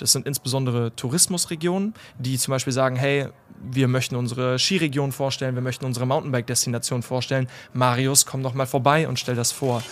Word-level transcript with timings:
Das 0.00 0.12
sind 0.12 0.28
insbesondere 0.28 0.94
Tourismusregionen, 0.94 1.92
die 2.20 2.38
zum 2.38 2.52
Beispiel 2.52 2.72
sagen, 2.72 2.94
hey, 2.94 3.26
wir 3.60 3.88
möchten 3.88 4.14
unsere 4.14 4.56
Skiregion 4.56 5.10
vorstellen, 5.10 5.56
wir 5.56 5.60
möchten 5.60 5.84
unsere 5.84 6.06
Mountainbike-Destination 6.06 7.02
vorstellen. 7.02 7.48
Marius, 7.72 8.24
komm 8.24 8.44
doch 8.44 8.54
mal 8.54 8.66
vorbei 8.66 9.08
und 9.08 9.18
stell 9.18 9.34
das 9.34 9.50
vor. 9.50 9.82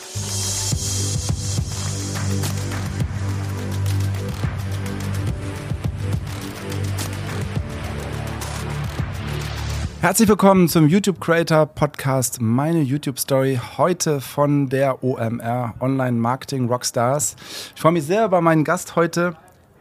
Herzlich 10.03 10.29
willkommen 10.29 10.69
zum 10.69 10.87
YouTube 10.87 11.21
Creator 11.21 11.67
Podcast, 11.67 12.41
meine 12.41 12.81
YouTube 12.81 13.19
Story, 13.19 13.59
heute 13.77 14.21
von 14.21 14.69
der 14.69 15.03
OMR 15.03 15.75
Online 15.81 16.17
Marketing 16.17 16.69
Rockstars. 16.69 17.35
Ich 17.75 17.81
freue 17.81 17.91
mich 17.91 18.05
sehr 18.05 18.27
über 18.27 18.41
meinen 18.41 18.63
Gast 18.63 18.95
heute, 18.95 19.35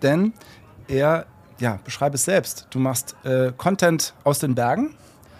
denn 0.06 0.34
er, 0.88 1.26
ja, 1.60 1.80
beschreibe 1.84 2.16
es 2.16 2.24
selbst. 2.24 2.68
Du 2.70 2.80
machst 2.80 3.16
äh, 3.24 3.52
Content 3.58 4.14
aus 4.24 4.40
den 4.40 4.56
Bergen. 4.56 4.96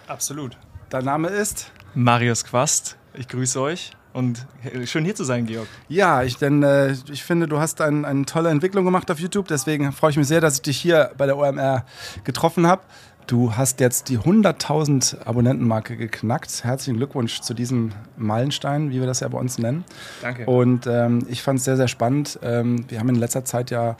Absolut. 0.06 0.58
Dein 0.90 1.04
Name 1.04 1.28
ist? 1.28 1.70
Marius 1.94 2.44
Quast. 2.44 2.96
Ich 3.14 3.28
grüße 3.28 3.60
euch. 3.60 3.92
Und 4.12 4.46
schön 4.86 5.04
hier 5.04 5.14
zu 5.14 5.24
sein, 5.24 5.46
Georg. 5.46 5.68
Ja, 5.88 6.22
ich, 6.22 6.38
denn, 6.38 6.62
äh, 6.62 6.92
ich 7.10 7.22
finde, 7.22 7.46
du 7.48 7.58
hast 7.58 7.82
ein, 7.82 8.06
eine 8.06 8.24
tolle 8.24 8.48
Entwicklung 8.48 8.84
gemacht 8.84 9.10
auf 9.10 9.18
YouTube. 9.18 9.46
Deswegen 9.48 9.92
freue 9.92 10.10
ich 10.10 10.16
mich 10.16 10.26
sehr, 10.26 10.40
dass 10.40 10.54
ich 10.54 10.62
dich 10.62 10.78
hier 10.78 11.10
bei 11.18 11.26
der 11.26 11.36
OMR 11.36 11.84
getroffen 12.24 12.66
habe. 12.66 12.82
Du 13.26 13.56
hast 13.56 13.80
jetzt 13.80 14.08
die 14.08 14.18
100.000 14.18 15.26
Abonnentenmarke 15.26 15.96
geknackt. 15.96 16.64
Herzlichen 16.64 16.96
Glückwunsch 16.96 17.40
zu 17.40 17.54
diesem 17.54 17.92
Meilenstein, 18.16 18.90
wie 18.90 19.00
wir 19.00 19.06
das 19.06 19.20
ja 19.20 19.28
bei 19.28 19.38
uns 19.38 19.58
nennen. 19.58 19.84
Danke. 20.22 20.46
Und 20.46 20.86
ähm, 20.86 21.26
ich 21.28 21.42
fand 21.42 21.58
es 21.58 21.64
sehr, 21.64 21.76
sehr 21.76 21.88
spannend. 21.88 22.38
Ähm, 22.42 22.86
wir 22.88 23.00
haben 23.00 23.08
in 23.08 23.16
letzter 23.16 23.44
Zeit 23.44 23.70
ja 23.70 23.96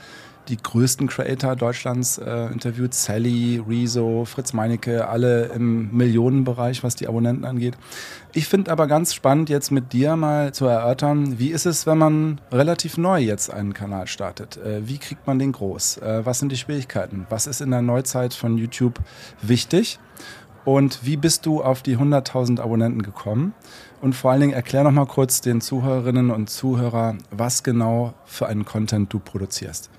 die 0.47 0.57
größten 0.57 1.07
Creator 1.07 1.55
Deutschlands 1.55 2.17
äh, 2.17 2.47
interviewt. 2.47 2.93
Sally, 2.93 3.61
Rezo, 3.67 4.25
Fritz 4.25 4.53
Meinecke, 4.53 5.07
alle 5.07 5.45
im 5.47 5.95
Millionenbereich, 5.95 6.83
was 6.83 6.95
die 6.95 7.07
Abonnenten 7.07 7.45
angeht. 7.45 7.77
Ich 8.33 8.47
finde 8.47 8.71
aber 8.71 8.87
ganz 8.87 9.13
spannend, 9.13 9.49
jetzt 9.49 9.71
mit 9.71 9.93
dir 9.93 10.15
mal 10.15 10.53
zu 10.53 10.65
erörtern, 10.65 11.39
wie 11.39 11.49
ist 11.49 11.65
es, 11.65 11.85
wenn 11.85 11.97
man 11.97 12.41
relativ 12.51 12.97
neu 12.97 13.19
jetzt 13.19 13.51
einen 13.51 13.73
Kanal 13.73 14.07
startet? 14.07 14.57
Äh, 14.57 14.87
wie 14.87 14.97
kriegt 14.97 15.27
man 15.27 15.39
den 15.39 15.51
groß? 15.51 15.97
Äh, 15.97 16.25
was 16.25 16.39
sind 16.39 16.51
die 16.51 16.57
Schwierigkeiten? 16.57 17.25
Was 17.29 17.47
ist 17.47 17.61
in 17.61 17.71
der 17.71 17.81
Neuzeit 17.81 18.33
von 18.33 18.57
YouTube 18.57 18.99
wichtig? 19.41 19.99
Und 20.65 21.05
wie 21.05 21.15
bist 21.15 21.45
du 21.45 21.63
auf 21.63 21.81
die 21.81 21.97
100.000 21.97 22.59
Abonnenten 22.59 23.01
gekommen? 23.01 23.53
Und 24.01 24.15
vor 24.15 24.31
allen 24.31 24.41
Dingen 24.41 24.53
erklär 24.53 24.83
noch 24.83 24.91
mal 24.91 25.05
kurz 25.05 25.39
den 25.39 25.61
Zuhörerinnen 25.61 26.29
und 26.29 26.49
Zuhörern, 26.49 27.19
was 27.31 27.63
genau 27.63 28.13
für 28.25 28.47
einen 28.47 28.65
Content 28.65 29.11
du 29.13 29.19
produzierst. 29.19 29.89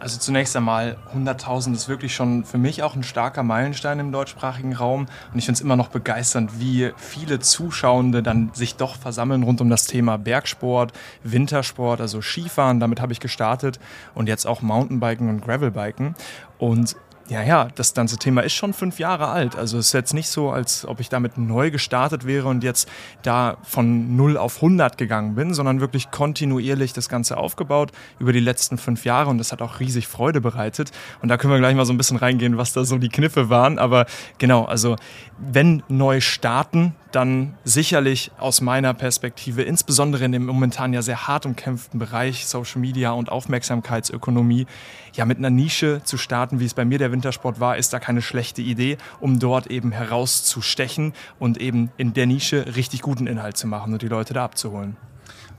Also 0.00 0.18
zunächst 0.18 0.56
einmal 0.56 0.96
100.000 1.14 1.74
ist 1.74 1.88
wirklich 1.88 2.14
schon 2.14 2.44
für 2.44 2.58
mich 2.58 2.82
auch 2.82 2.94
ein 2.94 3.02
starker 3.02 3.42
Meilenstein 3.42 3.98
im 3.98 4.12
deutschsprachigen 4.12 4.74
Raum. 4.74 5.06
Und 5.32 5.38
ich 5.38 5.44
finde 5.44 5.56
es 5.56 5.60
immer 5.60 5.76
noch 5.76 5.88
begeisternd, 5.88 6.60
wie 6.60 6.92
viele 6.96 7.40
Zuschauende 7.40 8.22
dann 8.22 8.50
sich 8.54 8.76
doch 8.76 8.96
versammeln 8.96 9.42
rund 9.42 9.60
um 9.60 9.70
das 9.70 9.86
Thema 9.86 10.16
Bergsport, 10.16 10.92
Wintersport, 11.24 12.00
also 12.00 12.22
Skifahren, 12.22 12.80
damit 12.80 13.00
habe 13.00 13.12
ich 13.12 13.20
gestartet 13.20 13.80
und 14.14 14.28
jetzt 14.28 14.46
auch 14.46 14.62
Mountainbiken 14.62 15.28
und 15.28 15.40
Gravelbiken. 15.40 16.14
Und 16.58 16.96
ja, 17.28 17.42
ja, 17.42 17.68
das 17.74 17.92
ganze 17.92 18.16
Thema 18.16 18.40
ist 18.40 18.54
schon 18.54 18.72
fünf 18.72 18.98
Jahre 18.98 19.28
alt. 19.28 19.54
Also 19.54 19.76
es 19.76 19.88
ist 19.88 19.92
jetzt 19.92 20.14
nicht 20.14 20.28
so, 20.28 20.50
als 20.50 20.86
ob 20.86 20.98
ich 20.98 21.10
damit 21.10 21.36
neu 21.36 21.70
gestartet 21.70 22.26
wäre 22.26 22.48
und 22.48 22.64
jetzt 22.64 22.88
da 23.22 23.58
von 23.62 24.16
0 24.16 24.38
auf 24.38 24.56
100 24.56 24.96
gegangen 24.96 25.34
bin, 25.34 25.52
sondern 25.52 25.80
wirklich 25.80 26.10
kontinuierlich 26.10 26.94
das 26.94 27.10
Ganze 27.10 27.36
aufgebaut 27.36 27.92
über 28.18 28.32
die 28.32 28.40
letzten 28.40 28.78
fünf 28.78 29.04
Jahre 29.04 29.28
und 29.28 29.36
das 29.36 29.52
hat 29.52 29.60
auch 29.60 29.78
riesig 29.78 30.08
Freude 30.08 30.40
bereitet. 30.40 30.90
Und 31.20 31.28
da 31.28 31.36
können 31.36 31.52
wir 31.52 31.58
gleich 31.58 31.74
mal 31.74 31.84
so 31.84 31.92
ein 31.92 31.98
bisschen 31.98 32.16
reingehen, 32.16 32.56
was 32.56 32.72
da 32.72 32.84
so 32.84 32.96
die 32.96 33.10
Kniffe 33.10 33.50
waren. 33.50 33.78
Aber 33.78 34.06
genau, 34.38 34.64
also 34.64 34.96
wenn 35.38 35.82
neu 35.88 36.20
starten, 36.20 36.94
dann 37.12 37.54
sicherlich 37.64 38.30
aus 38.38 38.60
meiner 38.60 38.92
Perspektive, 38.92 39.62
insbesondere 39.62 40.24
in 40.24 40.32
dem 40.32 40.46
momentan 40.46 40.92
ja 40.92 41.02
sehr 41.02 41.26
hart 41.26 41.46
umkämpften 41.46 41.98
Bereich 41.98 42.46
Social 42.46 42.80
Media 42.80 43.12
und 43.12 43.30
Aufmerksamkeitsökonomie, 43.30 44.66
ja 45.14 45.24
mit 45.24 45.38
einer 45.38 45.50
Nische 45.50 46.02
zu 46.04 46.18
starten, 46.18 46.60
wie 46.60 46.66
es 46.66 46.74
bei 46.74 46.84
mir 46.84 46.98
der 46.98 47.12
Wintersport 47.18 47.60
war, 47.60 47.76
ist 47.76 47.92
da 47.92 47.98
keine 47.98 48.22
schlechte 48.22 48.62
Idee, 48.62 48.96
um 49.20 49.38
dort 49.38 49.66
eben 49.66 49.92
herauszustechen 49.92 51.12
und 51.38 51.58
eben 51.58 51.90
in 51.96 52.14
der 52.14 52.26
Nische 52.26 52.76
richtig 52.76 53.02
guten 53.02 53.26
Inhalt 53.26 53.56
zu 53.56 53.66
machen 53.66 53.92
und 53.92 54.02
die 54.02 54.08
Leute 54.08 54.34
da 54.34 54.44
abzuholen. 54.44 54.96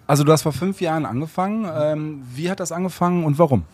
Also 0.07 0.23
du 0.23 0.31
hast 0.31 0.41
vor 0.41 0.53
fünf 0.53 0.81
Jahren 0.81 1.05
angefangen. 1.05 1.69
Ähm, 1.71 2.23
wie 2.33 2.49
hat 2.49 2.59
das 2.59 2.71
angefangen 2.71 3.25
und 3.25 3.37
warum? 3.37 3.65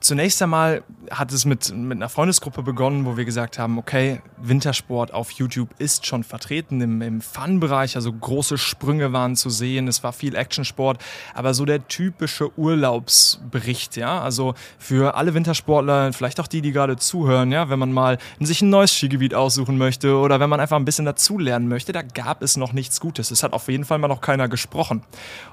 Zunächst 0.00 0.40
einmal 0.40 0.84
hat 1.10 1.32
es 1.32 1.44
mit, 1.44 1.74
mit 1.74 1.98
einer 1.98 2.08
Freundesgruppe 2.08 2.62
begonnen, 2.62 3.04
wo 3.04 3.16
wir 3.16 3.24
gesagt 3.24 3.58
haben, 3.58 3.78
okay, 3.78 4.20
Wintersport 4.40 5.12
auf 5.12 5.32
YouTube 5.32 5.70
ist 5.78 6.06
schon 6.06 6.22
vertreten 6.22 6.80
im, 6.80 7.02
im 7.02 7.20
Fun-Bereich, 7.20 7.96
also 7.96 8.12
große 8.12 8.58
Sprünge 8.58 9.12
waren 9.12 9.34
zu 9.34 9.50
sehen, 9.50 9.88
es 9.88 10.04
war 10.04 10.12
viel 10.12 10.36
Actionsport, 10.36 11.02
aber 11.34 11.52
so 11.52 11.64
der 11.64 11.88
typische 11.88 12.56
Urlaubsbericht, 12.56 13.96
ja, 13.96 14.20
also 14.20 14.54
für 14.78 15.16
alle 15.16 15.34
Wintersportler, 15.34 16.12
vielleicht 16.12 16.38
auch 16.38 16.46
die, 16.46 16.62
die 16.62 16.70
gerade 16.70 16.96
zuhören, 16.96 17.50
ja, 17.50 17.68
wenn 17.68 17.80
man 17.80 17.92
mal 17.92 18.18
sich 18.38 18.62
ein 18.62 18.70
neues 18.70 18.92
Skigebiet 18.92 19.34
aussuchen 19.34 19.78
möchte 19.78 20.16
oder 20.16 20.38
wenn 20.38 20.48
man 20.48 20.60
einfach 20.60 20.76
ein 20.76 20.84
bisschen 20.84 21.06
dazulernen 21.06 21.66
möchte, 21.66 21.90
da 21.90 22.02
gab 22.02 22.42
es 22.42 22.56
noch 22.56 22.72
nichts 22.72 23.00
Gutes. 23.00 23.32
Es 23.32 23.42
hat 23.42 23.52
auf 23.52 23.66
jeden 23.68 23.84
Fall 23.84 23.98
mal 23.98 24.08
noch 24.08 24.20
keiner 24.20 24.48
gesprochen. 24.48 25.02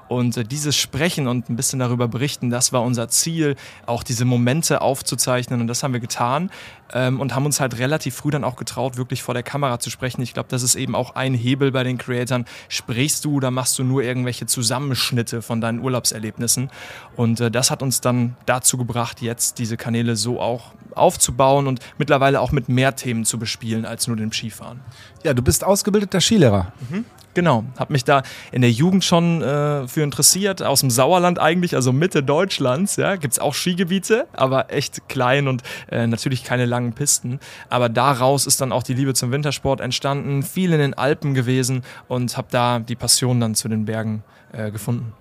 Und 0.08 0.36
äh, 0.36 0.44
dieses 0.44 0.76
Sprechen 0.76 1.26
und 1.26 1.50
ein 1.50 1.56
bisschen 1.56 1.80
darüber 1.80 2.06
berichten, 2.06 2.48
das 2.48 2.72
war 2.72 2.82
unser 2.82 3.08
Ziel, 3.08 3.56
auch 3.86 4.04
diese 4.04 4.24
Momente 4.24 4.35
aufzuzeichnen 4.82 5.60
und 5.60 5.66
das 5.66 5.82
haben 5.82 5.92
wir 5.92 6.00
getan 6.00 6.50
ähm, 6.92 7.20
und 7.20 7.34
haben 7.34 7.46
uns 7.46 7.60
halt 7.60 7.78
relativ 7.78 8.14
früh 8.14 8.30
dann 8.30 8.44
auch 8.44 8.56
getraut, 8.56 8.96
wirklich 8.96 9.22
vor 9.22 9.34
der 9.34 9.42
Kamera 9.42 9.78
zu 9.78 9.90
sprechen. 9.90 10.22
Ich 10.22 10.34
glaube, 10.34 10.48
das 10.48 10.62
ist 10.62 10.74
eben 10.74 10.94
auch 10.94 11.14
ein 11.14 11.34
Hebel 11.34 11.72
bei 11.72 11.84
den 11.84 11.98
Creatoren. 11.98 12.44
Sprichst 12.68 13.24
du 13.24 13.34
oder 13.34 13.50
machst 13.50 13.78
du 13.78 13.84
nur 13.84 14.02
irgendwelche 14.02 14.46
Zusammenschnitte 14.46 15.42
von 15.42 15.60
deinen 15.60 15.80
Urlaubserlebnissen? 15.80 16.70
Und 17.16 17.40
äh, 17.40 17.50
das 17.50 17.70
hat 17.70 17.82
uns 17.82 18.00
dann 18.00 18.36
dazu 18.46 18.76
gebracht, 18.76 19.22
jetzt 19.22 19.58
diese 19.58 19.76
Kanäle 19.76 20.16
so 20.16 20.40
auch 20.40 20.72
aufzubauen 20.96 21.66
und 21.66 21.80
mittlerweile 21.98 22.40
auch 22.40 22.52
mit 22.52 22.68
mehr 22.68 22.96
Themen 22.96 23.24
zu 23.24 23.38
bespielen 23.38 23.84
als 23.84 24.06
nur 24.06 24.16
dem 24.16 24.32
Skifahren. 24.32 24.80
Ja, 25.22 25.34
du 25.34 25.42
bist 25.42 25.64
ausgebildeter 25.64 26.20
Skilehrer. 26.20 26.72
Mhm. 26.90 27.04
Genau, 27.36 27.64
habe 27.78 27.92
mich 27.92 28.02
da 28.02 28.22
in 28.50 28.62
der 28.62 28.70
Jugend 28.70 29.04
schon 29.04 29.42
äh, 29.42 29.86
für 29.86 30.00
interessiert, 30.00 30.62
aus 30.62 30.80
dem 30.80 30.88
Sauerland 30.88 31.38
eigentlich, 31.38 31.74
also 31.74 31.92
Mitte 31.92 32.22
Deutschlands, 32.22 32.96
ja, 32.96 33.16
gibt 33.16 33.34
es 33.34 33.38
auch 33.38 33.52
Skigebiete, 33.52 34.26
aber 34.32 34.72
echt 34.72 35.06
klein 35.10 35.46
und 35.46 35.62
äh, 35.90 36.06
natürlich 36.06 36.44
keine 36.44 36.64
langen 36.64 36.94
Pisten. 36.94 37.38
Aber 37.68 37.90
daraus 37.90 38.46
ist 38.46 38.62
dann 38.62 38.72
auch 38.72 38.82
die 38.82 38.94
Liebe 38.94 39.12
zum 39.12 39.32
Wintersport 39.32 39.82
entstanden, 39.82 40.44
viel 40.44 40.72
in 40.72 40.78
den 40.78 40.94
Alpen 40.94 41.34
gewesen 41.34 41.82
und 42.08 42.38
habe 42.38 42.48
da 42.50 42.78
die 42.78 42.96
Passion 42.96 43.38
dann 43.38 43.54
zu 43.54 43.68
den 43.68 43.84
Bergen 43.84 44.24
äh, 44.52 44.70
gefunden. 44.70 45.12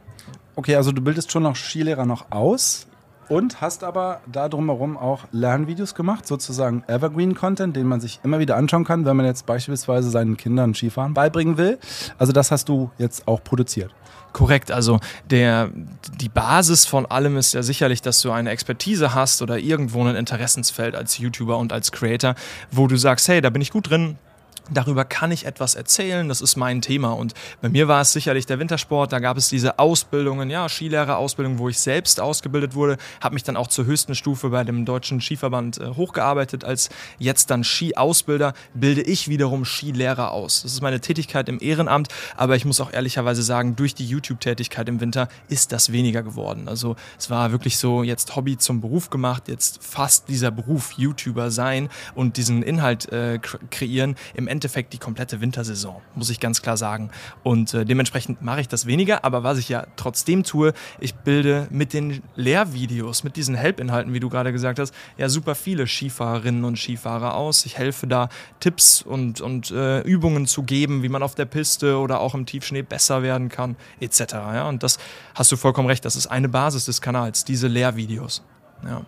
Okay, 0.56 0.78
also 0.78 0.94
du 0.94 1.02
bildest 1.02 1.34
schon 1.34 1.44
noch 1.44 1.58
Skilehrer 1.58 2.06
noch 2.06 2.32
aus. 2.32 2.88
Und 3.28 3.62
hast 3.62 3.84
aber 3.84 4.22
da 4.32 4.50
drumherum 4.50 4.98
auch 4.98 5.22
Lernvideos 5.32 5.96
gemacht, 5.96 6.28
sozusagen 6.28 6.84
Evergreen-Content, 6.88 7.76
den 7.76 7.88
man 7.88 8.00
sich 8.00 8.20
immer 8.24 8.40
wieder 8.40 8.56
anschauen 8.56 8.84
kann, 8.84 9.06
wenn 9.06 9.18
man 9.18 9.26
jetzt 9.26 9.46
beispielsweise 9.46 10.10
seinen 10.10 10.38
Kindern 10.38 10.74
Skifahren 10.74 11.14
beibringen 11.14 11.58
will. 11.58 11.80
Also 12.18 12.34
das 12.34 12.52
hast 12.52 12.70
du 12.70 12.92
jetzt 12.98 13.28
auch 13.28 13.44
produziert. 13.44 13.92
Korrekt, 14.34 14.70
also 14.70 15.00
der, 15.30 15.70
die 16.20 16.28
Basis 16.28 16.86
von 16.86 17.06
allem 17.06 17.38
ist 17.38 17.54
ja 17.54 17.64
sicherlich, 17.64 18.02
dass 18.02 18.22
du 18.22 18.32
eine 18.32 18.50
Expertise 18.50 19.16
hast 19.16 19.42
oder 19.42 19.58
irgendwo 19.58 20.04
ein 20.04 20.16
Interessensfeld 20.18 20.94
als 20.94 21.18
YouTuber 21.18 21.58
und 21.58 21.72
als 21.72 21.94
Creator, 21.94 22.36
wo 22.70 22.88
du 22.88 22.98
sagst, 22.98 23.30
hey, 23.30 23.40
da 23.40 23.50
bin 23.50 23.62
ich 23.62 23.72
gut 23.72 23.90
drin, 23.90 24.18
Darüber 24.72 25.06
kann 25.06 25.32
ich 25.32 25.46
etwas 25.46 25.76
erzählen, 25.76 26.28
das 26.28 26.42
ist 26.42 26.56
mein 26.56 26.82
Thema. 26.82 27.12
Und 27.12 27.34
bei 27.62 27.70
mir 27.70 27.88
war 27.88 28.02
es 28.02 28.14
sicherlich 28.14 28.48
der 28.48 28.58
Wintersport, 28.58 29.14
da 29.14 29.20
gab 29.20 29.38
es 29.38 29.48
diese 29.48 29.78
Ausbildungen, 29.78 30.50
ja, 30.50 30.68
Skilehrerausbildung, 30.68 31.60
wo 31.60 31.70
ich 31.70 31.80
selbst 31.80 32.20
ausgebildet 32.20 32.74
wurde, 32.74 32.98
habe 33.22 33.36
mich 33.36 33.44
dann 33.44 33.58
auch 33.58 33.68
zur 33.68 33.86
höchsten 33.86 34.16
Stufe 34.16 34.50
bei 34.50 34.64
dem 34.64 34.86
Deutschen 34.86 35.22
Skiverband 35.22 35.80
äh, 35.80 35.90
hochgearbeitet. 35.90 36.64
Als 36.64 36.90
jetzt 37.20 37.52
dann 37.52 37.64
Skiausbilder 37.64 38.54
bilde 38.74 39.02
ich 39.02 39.28
wiederum 39.28 39.66
Skilehrer 39.66 40.32
aus. 40.32 40.64
Das 40.64 40.74
ist 40.74 40.82
meine 40.82 41.00
Tätigkeit 41.00 41.48
im 41.48 41.60
Ehrenamt, 41.62 42.08
aber 42.36 42.56
ich 42.56 42.66
muss 42.66 42.82
auch 42.82 42.92
ehrlicherweise 42.92 43.44
sagen, 43.44 43.76
durch 43.76 43.94
die 43.94 44.08
YouTube-Tätigkeit 44.08 44.90
im 44.90 45.00
Winter 45.00 45.28
ist 45.48 45.74
das 45.74 45.92
weniger 45.92 46.24
geworden. 46.24 46.68
Also 46.68 46.96
es 47.20 47.30
war 47.30 47.52
wirklich 47.52 47.78
so, 47.78 48.02
jetzt 48.02 48.36
Hobby 48.36 48.58
zum 48.58 48.82
Beruf 48.82 49.12
gemacht, 49.12 49.48
jetzt 49.48 49.84
fast 49.84 50.28
dieser 50.28 50.50
Beruf 50.50 50.94
YouTuber 50.94 51.52
sein 51.52 51.90
und 52.16 52.38
diesen 52.38 52.64
Inhalt 52.64 53.12
äh, 53.12 53.40
kreieren. 53.70 54.16
Im 54.34 54.48
Endeffekt 54.56 54.94
die 54.94 54.98
komplette 54.98 55.42
Wintersaison, 55.42 56.02
muss 56.16 56.30
ich 56.30 56.40
ganz 56.40 56.62
klar 56.62 56.78
sagen. 56.78 57.12
Und 57.44 57.74
äh, 57.74 57.86
dementsprechend 57.86 58.42
mache 58.42 58.62
ich 58.62 58.68
das 58.68 58.86
weniger, 58.86 59.24
aber 59.26 59.44
was 59.44 59.58
ich 59.58 59.70
ja 59.70 59.86
trotzdem 59.96 60.44
tue, 60.44 60.74
ich 61.00 61.14
bilde 61.14 61.68
mit 61.70 61.94
den 61.94 62.24
Lehrvideos, 62.36 63.24
mit 63.24 63.36
diesen 63.36 63.56
Help-Inhalten, 63.56 64.14
wie 64.14 64.20
du 64.20 64.30
gerade 64.30 64.52
gesagt 64.52 64.80
hast, 64.80 64.94
ja 65.18 65.30
super 65.30 65.56
viele 65.56 65.88
Skifahrerinnen 65.88 66.64
und 66.64 66.78
Skifahrer 66.78 67.36
aus. 67.36 67.66
Ich 67.66 67.78
helfe 67.78 68.08
da 68.08 68.30
Tipps 68.60 69.02
und, 69.02 69.42
und 69.42 69.72
äh, 69.72 70.02
Übungen 70.02 70.48
zu 70.48 70.64
geben, 70.64 71.04
wie 71.04 71.10
man 71.10 71.22
auf 71.22 71.36
der 71.36 71.46
Piste 71.46 71.98
oder 71.98 72.22
auch 72.22 72.34
im 72.34 72.46
Tiefschnee 72.46 72.82
besser 72.82 73.24
werden 73.24 73.50
kann, 73.50 73.76
etc. 74.00 74.20
Ja? 74.34 74.70
Und 74.70 74.84
das 74.84 74.98
hast 75.36 75.52
du 75.52 75.58
vollkommen 75.58 75.88
recht, 75.88 76.06
das 76.06 76.16
ist 76.16 76.28
eine 76.28 76.50
Basis 76.50 76.86
des 76.86 77.02
Kanals, 77.02 77.44
diese 77.44 77.68
Lehrvideos. 77.68 78.42
Ja. 78.84 79.02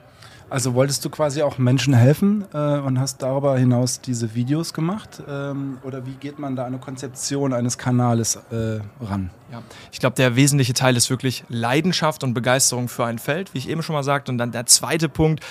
Also 0.49 0.73
wolltest 0.75 1.03
du 1.03 1.09
quasi 1.09 1.41
auch 1.41 1.57
Menschen 1.57 1.93
helfen 1.93 2.45
äh, 2.53 2.57
und 2.79 2.99
hast 2.99 3.21
darüber 3.21 3.57
hinaus 3.57 3.99
diese 3.99 4.33
Videos 4.33 4.73
gemacht? 4.73 5.21
Ähm, 5.27 5.77
oder 5.83 6.05
wie 6.05 6.13
geht 6.13 6.39
man 6.39 6.55
da 6.55 6.65
eine 6.65 6.77
Konzeption 6.77 7.51
eines 7.53 7.77
Kanales 7.77 8.37
äh, 8.51 8.79
ran? 9.03 9.29
Ja, 9.51 9.61
ich 9.91 9.99
glaube, 9.99 10.15
der 10.15 10.37
wesentliche 10.37 10.73
Teil 10.73 10.95
ist 10.95 11.09
wirklich 11.09 11.43
Leidenschaft 11.49 12.23
und 12.23 12.33
Begeisterung 12.33 12.87
für 12.87 13.05
ein 13.05 13.19
Feld, 13.19 13.53
wie 13.53 13.57
ich 13.57 13.69
eben 13.69 13.83
schon 13.83 13.93
mal 13.93 14.03
sagte. 14.03 14.31
Und 14.31 14.37
dann 14.37 14.51
der 14.51 14.65
zweite 14.65 15.09
Punkt, 15.09 15.43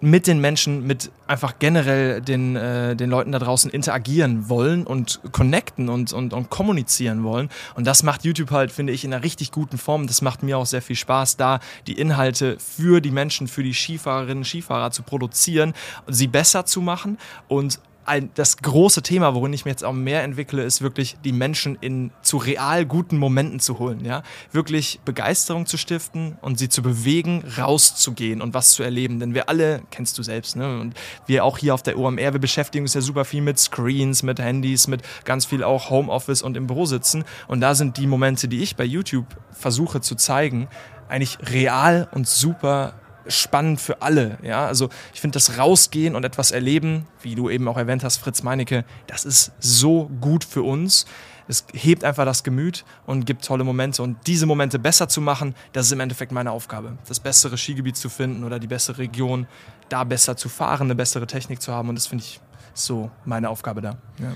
mit 0.00 0.26
den 0.26 0.40
Menschen, 0.40 0.86
mit 0.86 1.10
einfach 1.26 1.58
generell 1.58 2.20
den, 2.20 2.56
äh, 2.56 2.94
den 2.94 3.08
Leuten 3.08 3.32
da 3.32 3.38
draußen 3.38 3.70
interagieren 3.70 4.48
wollen 4.48 4.86
und 4.86 5.20
connecten 5.32 5.88
und, 5.88 6.12
und, 6.12 6.34
und 6.34 6.50
kommunizieren 6.50 7.24
wollen. 7.24 7.48
Und 7.74 7.86
das 7.86 8.02
macht 8.02 8.24
YouTube 8.24 8.50
halt, 8.50 8.70
finde 8.70 8.92
ich, 8.92 9.04
in 9.04 9.14
einer 9.14 9.24
richtig 9.24 9.50
guten 9.50 9.78
Form. 9.78 10.06
Das 10.06 10.20
macht 10.20 10.42
mir 10.42 10.58
auch 10.58 10.66
sehr 10.66 10.82
viel 10.82 10.96
Spaß, 10.96 11.36
da 11.36 11.60
die 11.86 11.94
Inhalte 11.94 12.58
für 12.58 13.00
die 13.00 13.10
Menschen, 13.10 13.48
für 13.48 13.62
die 13.62 13.72
Skifahrerinnen, 13.72 14.44
Skifahrer 14.44 14.90
zu 14.90 15.02
produzieren, 15.02 15.72
sie 16.06 16.26
besser 16.26 16.66
zu 16.66 16.80
machen 16.80 17.18
und 17.48 17.80
ein, 18.06 18.30
das 18.34 18.58
große 18.58 19.02
Thema, 19.02 19.34
worin 19.34 19.52
ich 19.52 19.64
mir 19.64 19.70
jetzt 19.70 19.84
auch 19.84 19.92
mehr 19.92 20.22
entwickle, 20.22 20.62
ist 20.62 20.82
wirklich 20.82 21.16
die 21.24 21.32
Menschen 21.32 21.76
in 21.80 22.10
zu 22.22 22.36
real 22.36 22.86
guten 22.86 23.18
Momenten 23.18 23.60
zu 23.60 23.78
holen, 23.78 24.04
ja, 24.04 24.22
wirklich 24.52 25.00
Begeisterung 25.04 25.66
zu 25.66 25.76
stiften 25.76 26.36
und 26.40 26.58
sie 26.58 26.68
zu 26.68 26.82
bewegen, 26.82 27.44
rauszugehen 27.58 28.42
und 28.42 28.54
was 28.54 28.72
zu 28.72 28.82
erleben, 28.82 29.20
denn 29.20 29.34
wir 29.34 29.48
alle 29.48 29.82
kennst 29.90 30.18
du 30.18 30.22
selbst, 30.22 30.56
ne, 30.56 30.80
und 30.80 30.94
wir 31.26 31.44
auch 31.44 31.58
hier 31.58 31.74
auf 31.74 31.82
der 31.82 31.98
OMR, 31.98 32.32
wir 32.32 32.40
beschäftigen 32.40 32.84
uns 32.84 32.94
ja 32.94 33.00
super 33.00 33.24
viel 33.24 33.42
mit 33.42 33.58
Screens, 33.58 34.22
mit 34.22 34.38
Handys, 34.38 34.86
mit 34.86 35.02
ganz 35.24 35.44
viel 35.44 35.62
auch 35.64 35.90
Homeoffice 35.90 36.42
und 36.42 36.56
im 36.56 36.66
Büro 36.66 36.86
sitzen. 36.86 37.24
Und 37.48 37.60
da 37.60 37.74
sind 37.74 37.96
die 37.96 38.06
Momente, 38.06 38.48
die 38.48 38.62
ich 38.62 38.76
bei 38.76 38.84
YouTube 38.84 39.26
versuche 39.52 40.00
zu 40.00 40.14
zeigen, 40.14 40.68
eigentlich 41.08 41.38
real 41.50 42.08
und 42.12 42.26
super 42.26 42.94
spannend 43.26 43.80
für 43.80 44.02
alle. 44.02 44.38
Ja? 44.42 44.66
Also 44.66 44.88
ich 45.12 45.20
finde 45.20 45.34
das 45.34 45.58
Rausgehen 45.58 46.14
und 46.14 46.24
etwas 46.24 46.50
erleben, 46.50 47.06
wie 47.22 47.34
du 47.34 47.50
eben 47.50 47.66
auch 47.68 47.76
erwähnt 47.76 48.04
hast, 48.04 48.18
Fritz 48.18 48.42
Meinecke, 48.42 48.84
das 49.06 49.24
ist 49.24 49.52
so 49.60 50.10
gut 50.20 50.44
für 50.44 50.62
uns. 50.62 51.06
Es 51.46 51.66
hebt 51.74 52.04
einfach 52.04 52.24
das 52.24 52.42
Gemüt 52.42 52.84
und 53.06 53.26
gibt 53.26 53.44
tolle 53.44 53.64
Momente. 53.64 54.02
Und 54.02 54.16
diese 54.26 54.46
Momente 54.46 54.78
besser 54.78 55.08
zu 55.08 55.20
machen, 55.20 55.54
das 55.72 55.86
ist 55.86 55.92
im 55.92 56.00
Endeffekt 56.00 56.32
meine 56.32 56.50
Aufgabe. 56.50 56.96
Das 57.06 57.20
bessere 57.20 57.58
Skigebiet 57.58 57.96
zu 57.96 58.08
finden 58.08 58.44
oder 58.44 58.58
die 58.58 58.66
bessere 58.66 58.98
Region, 58.98 59.46
da 59.90 60.04
besser 60.04 60.36
zu 60.36 60.48
fahren, 60.48 60.86
eine 60.86 60.94
bessere 60.94 61.26
Technik 61.26 61.60
zu 61.60 61.72
haben. 61.72 61.90
Und 61.90 61.96
das 61.96 62.06
finde 62.06 62.24
ich 62.24 62.40
so 62.72 63.10
meine 63.26 63.50
Aufgabe 63.50 63.82
da. 63.82 63.96
Ja. 64.18 64.34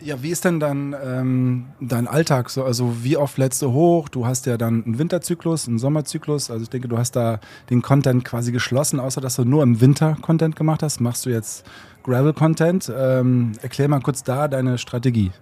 Ja, 0.00 0.22
wie 0.22 0.30
ist 0.30 0.44
denn 0.44 0.60
dann 0.60 0.94
ähm, 1.02 1.66
dein 1.80 2.08
Alltag 2.08 2.50
so? 2.50 2.64
Also 2.64 3.04
wie 3.04 3.16
oft 3.16 3.38
lädst 3.38 3.62
du 3.62 3.72
hoch? 3.72 4.08
Du 4.08 4.26
hast 4.26 4.44
ja 4.46 4.56
dann 4.58 4.84
einen 4.84 4.98
Winterzyklus, 4.98 5.68
einen 5.68 5.78
Sommerzyklus. 5.78 6.50
Also 6.50 6.64
ich 6.64 6.70
denke, 6.70 6.88
du 6.88 6.98
hast 6.98 7.12
da 7.12 7.40
den 7.70 7.80
Content 7.80 8.24
quasi 8.24 8.52
geschlossen, 8.52 9.00
außer 9.00 9.20
dass 9.20 9.36
du 9.36 9.44
nur 9.44 9.62
im 9.62 9.80
Winter 9.80 10.16
Content 10.20 10.56
gemacht 10.56 10.82
hast. 10.82 11.00
Machst 11.00 11.24
du 11.26 11.30
jetzt 11.30 11.64
Gravel-Content. 12.04 12.92
Ähm, 12.96 13.52
erklär 13.62 13.88
mal 13.88 14.00
kurz 14.00 14.22
da 14.22 14.46
deine 14.46 14.78
Strategie. 14.78 15.32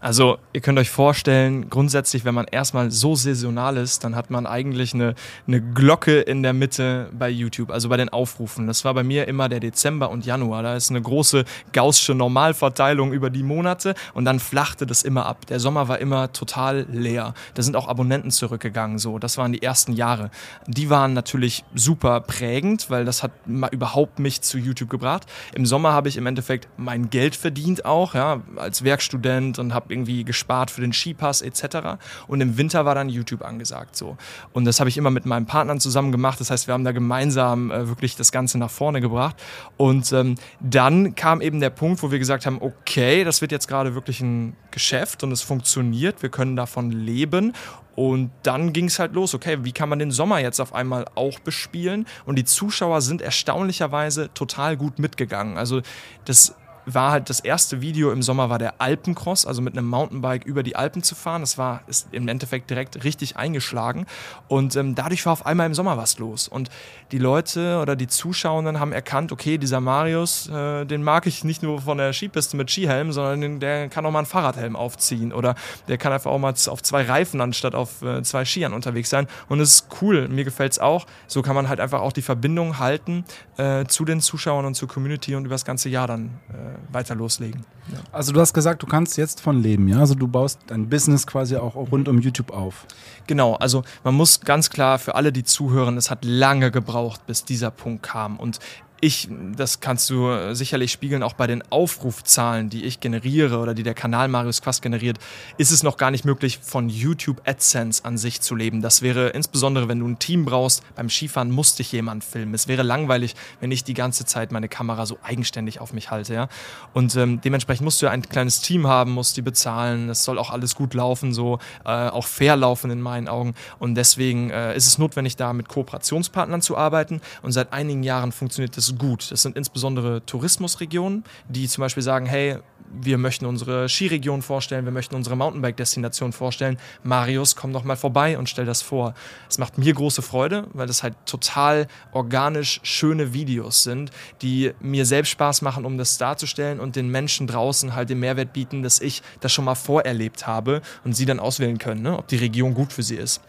Also 0.00 0.38
ihr 0.52 0.60
könnt 0.60 0.78
euch 0.78 0.90
vorstellen, 0.90 1.68
grundsätzlich, 1.70 2.24
wenn 2.24 2.34
man 2.34 2.46
erstmal 2.46 2.90
so 2.90 3.14
saisonal 3.14 3.76
ist, 3.76 4.04
dann 4.04 4.14
hat 4.14 4.30
man 4.30 4.46
eigentlich 4.46 4.94
eine, 4.94 5.14
eine 5.46 5.60
Glocke 5.60 6.20
in 6.20 6.42
der 6.42 6.52
Mitte 6.52 7.08
bei 7.18 7.28
YouTube, 7.30 7.70
also 7.70 7.88
bei 7.88 7.96
den 7.96 8.10
Aufrufen. 8.10 8.66
Das 8.66 8.84
war 8.84 8.94
bei 8.94 9.02
mir 9.02 9.26
immer 9.26 9.48
der 9.48 9.60
Dezember 9.60 10.10
und 10.10 10.26
Januar. 10.26 10.62
Da 10.62 10.76
ist 10.76 10.90
eine 10.90 11.00
große 11.00 11.44
gaußsche 11.72 12.14
Normalverteilung 12.14 13.12
über 13.12 13.30
die 13.30 13.42
Monate 13.42 13.94
und 14.14 14.26
dann 14.26 14.38
flachte 14.38 14.86
das 14.86 15.02
immer 15.02 15.26
ab. 15.26 15.46
Der 15.46 15.60
Sommer 15.60 15.88
war 15.88 15.98
immer 15.98 16.32
total 16.32 16.86
leer. 16.92 17.34
Da 17.54 17.62
sind 17.62 17.74
auch 17.74 17.88
Abonnenten 17.88 18.30
zurückgegangen. 18.30 18.98
So, 18.98 19.18
das 19.18 19.38
waren 19.38 19.52
die 19.52 19.62
ersten 19.62 19.92
Jahre. 19.92 20.30
Die 20.66 20.90
waren 20.90 21.14
natürlich 21.14 21.64
super 21.74 22.20
prägend, 22.20 22.90
weil 22.90 23.04
das 23.04 23.22
hat 23.22 23.32
überhaupt 23.46 24.18
mich 24.18 24.42
zu 24.42 24.58
YouTube 24.58 24.90
gebracht. 24.90 25.24
Im 25.54 25.64
Sommer 25.64 25.85
Sommer 25.86 25.94
habe 25.94 26.08
ich 26.08 26.16
im 26.16 26.26
Endeffekt 26.26 26.66
mein 26.76 27.10
Geld 27.10 27.36
verdient 27.36 27.84
auch, 27.84 28.14
ja, 28.14 28.40
als 28.56 28.82
Werkstudent 28.82 29.60
und 29.60 29.72
habe 29.72 29.94
irgendwie 29.94 30.24
gespart 30.24 30.68
für 30.72 30.80
den 30.80 30.92
Skipass 30.92 31.42
etc. 31.42 32.00
Und 32.26 32.40
im 32.40 32.58
Winter 32.58 32.84
war 32.84 32.96
dann 32.96 33.08
YouTube 33.08 33.44
angesagt 33.44 33.94
so. 33.94 34.16
Und 34.52 34.64
das 34.64 34.80
habe 34.80 34.90
ich 34.90 34.98
immer 34.98 35.10
mit 35.10 35.26
meinen 35.26 35.46
Partnern 35.46 35.78
zusammen 35.78 36.10
gemacht. 36.10 36.40
Das 36.40 36.50
heißt, 36.50 36.66
wir 36.66 36.74
haben 36.74 36.82
da 36.82 36.90
gemeinsam 36.90 37.70
äh, 37.70 37.88
wirklich 37.88 38.16
das 38.16 38.32
Ganze 38.32 38.58
nach 38.58 38.70
vorne 38.70 39.00
gebracht. 39.00 39.36
Und 39.76 40.12
ähm, 40.12 40.34
dann 40.58 41.14
kam 41.14 41.40
eben 41.40 41.60
der 41.60 41.70
Punkt, 41.70 42.02
wo 42.02 42.10
wir 42.10 42.18
gesagt 42.18 42.46
haben, 42.46 42.58
okay, 42.60 43.22
das 43.22 43.40
wird 43.40 43.52
jetzt 43.52 43.68
gerade 43.68 43.94
wirklich 43.94 44.20
ein 44.20 44.56
Geschäft 44.72 45.22
und 45.22 45.30
es 45.30 45.42
funktioniert, 45.42 46.22
wir 46.22 46.30
können 46.30 46.56
davon 46.56 46.90
leben 46.90 47.52
und 47.96 48.30
dann 48.42 48.74
ging 48.74 48.84
es 48.84 48.98
halt 48.98 49.14
los, 49.14 49.34
okay, 49.34 49.64
wie 49.64 49.72
kann 49.72 49.88
man 49.88 49.98
den 49.98 50.10
Sommer 50.10 50.38
jetzt 50.38 50.60
auf 50.60 50.74
einmal 50.74 51.06
auch 51.14 51.40
bespielen? 51.40 52.06
Und 52.26 52.36
die 52.36 52.44
Zuschauer 52.44 53.00
sind 53.00 53.22
erstaunlicherweise 53.22 54.32
total 54.34 54.76
gut 54.76 54.98
mitgegangen. 54.98 55.56
Also 55.56 55.80
das 56.26 56.54
war 56.86 57.10
halt 57.10 57.28
das 57.28 57.40
erste 57.40 57.80
Video 57.80 58.12
im 58.12 58.22
Sommer 58.22 58.48
war 58.48 58.58
der 58.58 58.80
Alpencross, 58.80 59.44
also 59.44 59.60
mit 59.60 59.76
einem 59.76 59.88
Mountainbike 59.88 60.44
über 60.44 60.62
die 60.62 60.76
Alpen 60.76 61.02
zu 61.02 61.14
fahren. 61.14 61.42
Das 61.42 61.58
war 61.58 61.82
ist 61.88 62.08
im 62.12 62.28
Endeffekt 62.28 62.70
direkt 62.70 63.02
richtig 63.04 63.36
eingeschlagen 63.36 64.06
und 64.48 64.76
ähm, 64.76 64.94
dadurch 64.94 65.26
war 65.26 65.32
auf 65.32 65.44
einmal 65.44 65.66
im 65.66 65.74
Sommer 65.74 65.96
was 65.96 66.18
los 66.18 66.48
und 66.48 66.70
die 67.12 67.18
Leute 67.18 67.80
oder 67.80 67.96
die 67.96 68.06
Zuschauenden 68.06 68.78
haben 68.78 68.92
erkannt, 68.92 69.32
okay, 69.32 69.58
dieser 69.58 69.80
Marius, 69.80 70.48
äh, 70.48 70.84
den 70.84 71.02
mag 71.02 71.26
ich 71.26 71.44
nicht 71.44 71.62
nur 71.62 71.82
von 71.82 71.98
der 71.98 72.12
Skipiste 72.12 72.56
mit 72.56 72.70
Skihelm, 72.70 73.12
sondern 73.12 73.60
der 73.60 73.88
kann 73.88 74.06
auch 74.06 74.12
mal 74.12 74.20
einen 74.20 74.26
Fahrradhelm 74.26 74.76
aufziehen 74.76 75.32
oder 75.32 75.56
der 75.88 75.98
kann 75.98 76.12
einfach 76.12 76.30
auch 76.30 76.38
mal 76.38 76.54
auf 76.68 76.82
zwei 76.82 77.02
Reifen 77.02 77.40
anstatt 77.40 77.74
auf 77.74 78.02
äh, 78.02 78.22
zwei 78.22 78.44
Skiern 78.44 78.72
unterwegs 78.72 79.10
sein 79.10 79.26
und 79.48 79.60
es 79.60 79.74
ist 79.74 79.88
cool, 80.00 80.28
mir 80.28 80.44
gefällt 80.44 80.72
es 80.72 80.78
auch. 80.78 81.06
So 81.26 81.42
kann 81.42 81.56
man 81.56 81.68
halt 81.68 81.80
einfach 81.80 82.00
auch 82.00 82.12
die 82.12 82.22
Verbindung 82.22 82.78
halten 82.78 83.24
äh, 83.56 83.84
zu 83.86 84.04
den 84.04 84.20
Zuschauern 84.20 84.64
und 84.64 84.74
zur 84.74 84.88
Community 84.88 85.34
und 85.34 85.44
über 85.44 85.54
das 85.54 85.64
ganze 85.64 85.88
Jahr 85.88 86.06
dann 86.06 86.30
äh, 86.50 86.75
weiter 86.92 87.14
loslegen. 87.14 87.64
Ja. 87.92 87.98
Also 88.12 88.32
du 88.32 88.40
hast 88.40 88.52
gesagt, 88.52 88.82
du 88.82 88.86
kannst 88.86 89.16
jetzt 89.16 89.40
von 89.40 89.62
leben, 89.62 89.88
ja? 89.88 90.00
Also 90.00 90.14
du 90.14 90.26
baust 90.28 90.60
dein 90.66 90.88
Business 90.88 91.26
quasi 91.26 91.56
auch 91.56 91.74
rund 91.74 92.08
um 92.08 92.20
YouTube 92.20 92.50
auf. 92.50 92.86
Genau, 93.26 93.54
also 93.54 93.82
man 94.04 94.14
muss 94.14 94.40
ganz 94.40 94.70
klar 94.70 94.98
für 94.98 95.14
alle, 95.14 95.32
die 95.32 95.44
zuhören, 95.44 95.96
es 95.96 96.10
hat 96.10 96.24
lange 96.24 96.70
gebraucht, 96.70 97.26
bis 97.26 97.44
dieser 97.44 97.70
Punkt 97.70 98.02
kam. 98.02 98.38
Und 98.38 98.58
ich, 99.00 99.28
das 99.56 99.80
kannst 99.80 100.08
du 100.10 100.54
sicherlich 100.54 100.92
spiegeln, 100.92 101.22
auch 101.22 101.34
bei 101.34 101.46
den 101.46 101.62
Aufrufzahlen, 101.70 102.70
die 102.70 102.84
ich 102.84 103.00
generiere 103.00 103.58
oder 103.58 103.74
die 103.74 103.82
der 103.82 103.94
Kanal 103.94 104.28
Marius 104.28 104.62
Quast 104.62 104.82
generiert, 104.82 105.18
ist 105.58 105.70
es 105.70 105.82
noch 105.82 105.96
gar 105.96 106.10
nicht 106.10 106.24
möglich, 106.24 106.58
von 106.62 106.88
YouTube 106.88 107.42
AdSense 107.46 108.04
an 108.04 108.18
sich 108.18 108.40
zu 108.40 108.54
leben. 108.54 108.82
Das 108.82 109.02
wäre 109.02 109.28
insbesondere, 109.28 109.88
wenn 109.88 110.00
du 110.00 110.08
ein 110.08 110.18
Team 110.18 110.44
brauchst, 110.44 110.82
beim 110.94 111.10
Skifahren 111.10 111.50
musste 111.50 111.82
ich 111.82 111.92
jemand 111.92 112.24
filmen. 112.24 112.54
Es 112.54 112.68
wäre 112.68 112.82
langweilig, 112.82 113.34
wenn 113.60 113.70
ich 113.70 113.84
die 113.84 113.94
ganze 113.94 114.24
Zeit 114.24 114.50
meine 114.52 114.68
Kamera 114.68 115.06
so 115.06 115.18
eigenständig 115.22 115.80
auf 115.80 115.92
mich 115.92 116.10
halte. 116.10 116.34
Ja? 116.34 116.48
Und 116.94 117.14
ähm, 117.16 117.40
dementsprechend 117.42 117.84
musst 117.84 118.00
du 118.00 118.06
ja 118.06 118.12
ein 118.12 118.22
kleines 118.22 118.60
Team 118.60 118.86
haben, 118.86 119.12
musst 119.12 119.36
die 119.36 119.42
bezahlen. 119.42 120.08
Es 120.08 120.24
soll 120.24 120.38
auch 120.38 120.50
alles 120.50 120.74
gut 120.74 120.94
laufen, 120.94 121.34
so 121.34 121.58
äh, 121.84 121.90
auch 121.90 122.26
fair 122.26 122.56
laufen 122.56 122.90
in 122.90 123.00
meinen 123.00 123.28
Augen. 123.28 123.54
Und 123.78 123.94
deswegen 123.94 124.50
äh, 124.50 124.76
ist 124.76 124.86
es 124.86 124.98
notwendig, 124.98 125.36
da 125.36 125.52
mit 125.52 125.68
Kooperationspartnern 125.68 126.62
zu 126.62 126.76
arbeiten. 126.76 127.20
Und 127.42 127.52
seit 127.52 127.72
einigen 127.72 128.02
Jahren 128.02 128.32
funktioniert 128.32 128.76
das 128.76 128.95
gut. 128.96 129.30
Das 129.30 129.42
sind 129.42 129.56
insbesondere 129.56 130.24
Tourismusregionen, 130.24 131.24
die 131.48 131.68
zum 131.68 131.82
Beispiel 131.82 132.02
sagen, 132.02 132.26
hey, 132.26 132.58
wir 132.92 133.18
möchten 133.18 133.46
unsere 133.46 133.88
Skiregion 133.88 134.42
vorstellen, 134.42 134.84
wir 134.84 134.92
möchten 134.92 135.14
unsere 135.14 135.36
Mountainbike-Destination 135.36 136.32
vorstellen. 136.32 136.78
Marius, 137.02 137.56
komm 137.56 137.72
doch 137.72 137.84
mal 137.84 137.96
vorbei 137.96 138.38
und 138.38 138.48
stell 138.48 138.64
das 138.64 138.82
vor. 138.82 139.14
Es 139.48 139.58
macht 139.58 139.78
mir 139.78 139.92
große 139.92 140.22
Freude, 140.22 140.68
weil 140.72 140.86
das 140.86 141.02
halt 141.02 141.14
total 141.26 141.88
organisch 142.12 142.80
schöne 142.82 143.32
Videos 143.32 143.82
sind, 143.82 144.10
die 144.42 144.72
mir 144.80 145.04
selbst 145.04 145.30
Spaß 145.30 145.62
machen, 145.62 145.84
um 145.84 145.98
das 145.98 146.18
darzustellen 146.18 146.80
und 146.80 146.96
den 146.96 147.08
Menschen 147.08 147.46
draußen 147.46 147.94
halt 147.94 148.10
den 148.10 148.20
Mehrwert 148.20 148.52
bieten, 148.52 148.82
dass 148.82 149.00
ich 149.00 149.22
das 149.40 149.52
schon 149.52 149.64
mal 149.64 149.74
vorerlebt 149.74 150.46
habe 150.46 150.82
und 151.04 151.14
sie 151.14 151.26
dann 151.26 151.40
auswählen 151.40 151.78
können, 151.78 152.02
ne, 152.02 152.18
ob 152.18 152.28
die 152.28 152.36
Region 152.36 152.74
gut 152.74 152.92
für 152.92 153.02
sie 153.02 153.16
ist. 153.16 153.40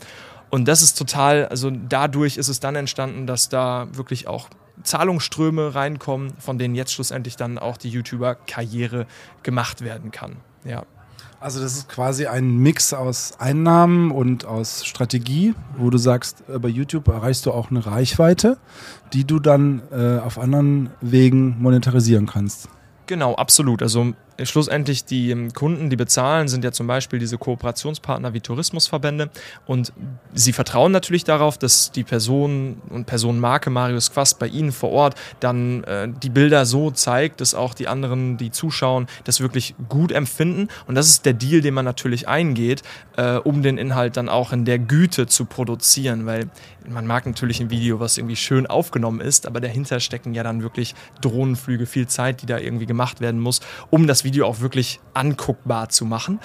Und 0.49 0.67
das 0.67 0.81
ist 0.81 0.97
total, 0.97 1.45
also 1.47 1.69
dadurch 1.71 2.37
ist 2.37 2.47
es 2.47 2.59
dann 2.59 2.75
entstanden, 2.75 3.27
dass 3.27 3.49
da 3.49 3.87
wirklich 3.91 4.27
auch 4.27 4.47
Zahlungsströme 4.83 5.75
reinkommen, 5.75 6.33
von 6.39 6.57
denen 6.57 6.75
jetzt 6.75 6.93
schlussendlich 6.93 7.35
dann 7.35 7.57
auch 7.57 7.77
die 7.77 7.89
YouTuber-Karriere 7.89 9.07
gemacht 9.43 9.81
werden 9.81 10.11
kann. 10.11 10.37
Ja. 10.63 10.83
Also 11.39 11.61
das 11.61 11.73
ist 11.73 11.89
quasi 11.89 12.25
ein 12.25 12.57
Mix 12.57 12.93
aus 12.93 13.39
Einnahmen 13.39 14.09
und 14.09 14.45
aus 14.45 14.85
Strategie, 14.85 15.53
wo 15.77 15.91
du 15.91 15.99
sagst, 15.99 16.43
äh, 16.49 16.57
bei 16.57 16.67
YouTube 16.67 17.07
erreichst 17.07 17.45
du 17.45 17.51
auch 17.51 17.69
eine 17.69 17.85
Reichweite, 17.85 18.57
die 19.13 19.23
du 19.23 19.39
dann 19.39 19.83
äh, 19.91 20.17
auf 20.17 20.39
anderen 20.39 20.89
Wegen 20.99 21.61
monetarisieren 21.61 22.25
kannst. 22.25 22.69
Genau, 23.05 23.35
absolut. 23.35 23.83
Also 23.83 24.13
schlussendlich 24.43 25.05
die 25.05 25.31
ähm, 25.31 25.53
Kunden, 25.53 25.89
die 25.89 25.95
bezahlen, 25.95 26.47
sind 26.47 26.63
ja 26.63 26.71
zum 26.71 26.87
Beispiel 26.87 27.19
diese 27.19 27.37
Kooperationspartner 27.37 28.33
wie 28.33 28.41
Tourismusverbände. 28.41 29.29
Und 29.65 29.93
sie 30.33 30.53
vertrauen 30.53 30.91
natürlich 30.91 31.23
darauf, 31.23 31.57
dass 31.57 31.91
die 31.91 32.03
Person 32.03 32.81
und 32.89 33.05
Personenmarke 33.05 33.69
Marius 33.69 34.11
Quast 34.11 34.39
bei 34.39 34.47
ihnen 34.47 34.71
vor 34.71 34.91
Ort 34.91 35.15
dann 35.39 35.83
äh, 35.83 36.07
die 36.09 36.29
Bilder 36.29 36.65
so 36.65 36.91
zeigt, 36.91 37.41
dass 37.41 37.55
auch 37.55 37.73
die 37.73 37.87
anderen, 37.87 38.37
die 38.37 38.51
zuschauen, 38.51 39.07
das 39.23 39.41
wirklich 39.41 39.75
gut 39.89 40.11
empfinden. 40.11 40.67
Und 40.87 40.95
das 40.95 41.09
ist 41.09 41.25
der 41.25 41.33
Deal, 41.33 41.61
den 41.61 41.73
man 41.73 41.85
natürlich 41.85 42.27
eingeht, 42.27 42.83
äh, 43.15 43.37
um 43.37 43.61
den 43.61 43.77
Inhalt 43.77 44.17
dann 44.17 44.29
auch 44.29 44.51
in 44.51 44.65
der 44.65 44.79
Güte 44.79 45.27
zu 45.27 45.45
produzieren, 45.45 46.25
weil 46.25 46.49
man 46.89 47.05
mag 47.05 47.25
natürlich 47.25 47.59
ein 47.59 47.69
Video, 47.69 47.99
was 47.99 48.17
irgendwie 48.17 48.35
schön 48.35 48.67
aufgenommen 48.67 49.19
ist, 49.19 49.45
aber 49.45 49.59
dahinter 49.59 49.99
stecken 49.99 50.33
ja 50.33 50.43
dann 50.43 50.61
wirklich 50.61 50.95
Drohnenflüge, 51.21 51.85
viel 51.85 52.07
Zeit, 52.07 52.41
die 52.41 52.45
da 52.45 52.57
irgendwie 52.57 52.85
gemacht 52.85 53.19
werden 53.19 53.39
muss, 53.39 53.59
um 53.89 54.07
das 54.07 54.23
Video 54.27 54.45
auch 54.45 54.59
wirklich 54.59 54.99
anguckbar 55.13 55.89
zu 55.89 56.05
machen. 56.05 56.39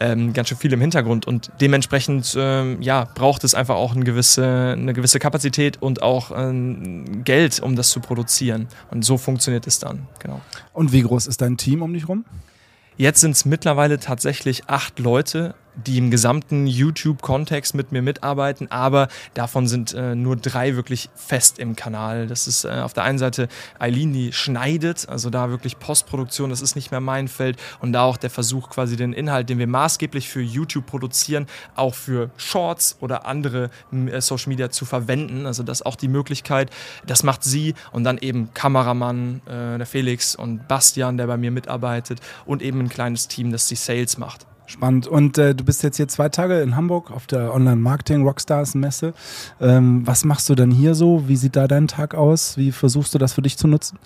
Ähm, 0.00 0.32
ganz 0.32 0.48
schön 0.48 0.58
viel 0.58 0.72
im 0.72 0.80
Hintergrund 0.80 1.26
und 1.26 1.50
dementsprechend 1.60 2.36
ähm, 2.36 2.82
ja, 2.82 3.04
braucht 3.04 3.44
es 3.44 3.54
einfach 3.54 3.76
auch 3.76 3.94
eine 3.94 4.04
gewisse, 4.04 4.74
eine 4.76 4.92
gewisse 4.92 5.20
Kapazität 5.20 5.80
und 5.80 6.02
auch 6.02 6.32
ähm, 6.34 7.24
Geld, 7.24 7.60
um 7.60 7.76
das 7.76 7.90
zu 7.90 8.00
produzieren. 8.00 8.66
Und 8.90 9.04
so 9.04 9.16
funktioniert 9.16 9.66
es 9.68 9.78
dann, 9.78 10.08
genau. 10.18 10.40
Und 10.72 10.92
wie 10.92 11.02
groß 11.02 11.28
ist 11.28 11.40
dein 11.40 11.56
Team 11.56 11.82
um 11.82 11.92
dich 11.94 12.08
rum? 12.08 12.24
Jetzt 12.96 13.20
sind 13.20 13.30
es 13.30 13.44
mittlerweile 13.44 14.00
tatsächlich 14.00 14.68
acht 14.68 14.98
Leute 14.98 15.54
die 15.86 15.98
im 15.98 16.10
gesamten 16.10 16.66
YouTube-Kontext 16.66 17.74
mit 17.74 17.92
mir 17.92 18.02
mitarbeiten, 18.02 18.70
aber 18.70 19.08
davon 19.34 19.66
sind 19.68 19.94
äh, 19.94 20.14
nur 20.14 20.36
drei 20.36 20.76
wirklich 20.76 21.08
fest 21.14 21.58
im 21.58 21.76
Kanal. 21.76 22.26
Das 22.26 22.46
ist 22.46 22.64
äh, 22.64 22.68
auf 22.68 22.92
der 22.92 23.04
einen 23.04 23.18
Seite 23.18 23.48
Eileen, 23.78 24.12
die 24.12 24.32
schneidet, 24.32 25.08
also 25.08 25.30
da 25.30 25.50
wirklich 25.50 25.78
Postproduktion, 25.78 26.50
das 26.50 26.60
ist 26.60 26.74
nicht 26.74 26.90
mehr 26.90 27.00
mein 27.00 27.28
Feld 27.28 27.58
und 27.80 27.92
da 27.92 28.02
auch 28.02 28.16
der 28.16 28.30
Versuch 28.30 28.70
quasi 28.70 28.96
den 28.96 29.12
Inhalt, 29.12 29.48
den 29.48 29.58
wir 29.58 29.66
maßgeblich 29.66 30.28
für 30.28 30.40
YouTube 30.40 30.86
produzieren, 30.86 31.46
auch 31.76 31.94
für 31.94 32.30
Shorts 32.36 32.96
oder 33.00 33.26
andere 33.26 33.70
äh, 33.92 34.20
Social 34.20 34.48
Media 34.48 34.70
zu 34.70 34.84
verwenden. 34.84 35.46
Also 35.46 35.62
das 35.62 35.80
ist 35.80 35.86
auch 35.86 35.96
die 35.96 36.08
Möglichkeit. 36.08 36.70
Das 37.06 37.22
macht 37.22 37.44
sie 37.44 37.74
und 37.92 38.04
dann 38.04 38.18
eben 38.18 38.52
Kameramann, 38.54 39.40
äh, 39.46 39.78
der 39.78 39.86
Felix 39.86 40.34
und 40.34 40.66
Bastian, 40.68 41.16
der 41.16 41.26
bei 41.26 41.36
mir 41.36 41.50
mitarbeitet 41.50 42.20
und 42.46 42.62
eben 42.62 42.80
ein 42.80 42.88
kleines 42.88 43.28
Team, 43.28 43.52
das 43.52 43.68
die 43.68 43.76
Sales 43.76 44.18
macht. 44.18 44.46
Spannend. 44.68 45.06
Und 45.06 45.38
äh, 45.38 45.54
du 45.54 45.64
bist 45.64 45.82
jetzt 45.82 45.96
hier 45.96 46.08
zwei 46.08 46.28
Tage 46.28 46.60
in 46.60 46.76
Hamburg 46.76 47.10
auf 47.10 47.26
der 47.26 47.54
Online-Marketing-Rockstars-Messe. 47.54 49.14
Ähm, 49.62 50.06
was 50.06 50.26
machst 50.26 50.46
du 50.50 50.54
denn 50.54 50.70
hier 50.70 50.94
so? 50.94 51.26
Wie 51.26 51.36
sieht 51.36 51.56
da 51.56 51.66
dein 51.66 51.88
Tag 51.88 52.14
aus? 52.14 52.58
Wie 52.58 52.70
versuchst 52.70 53.14
du 53.14 53.18
das 53.18 53.32
für 53.32 53.40
dich 53.40 53.56
zu 53.56 53.66
nutzen? 53.66 53.98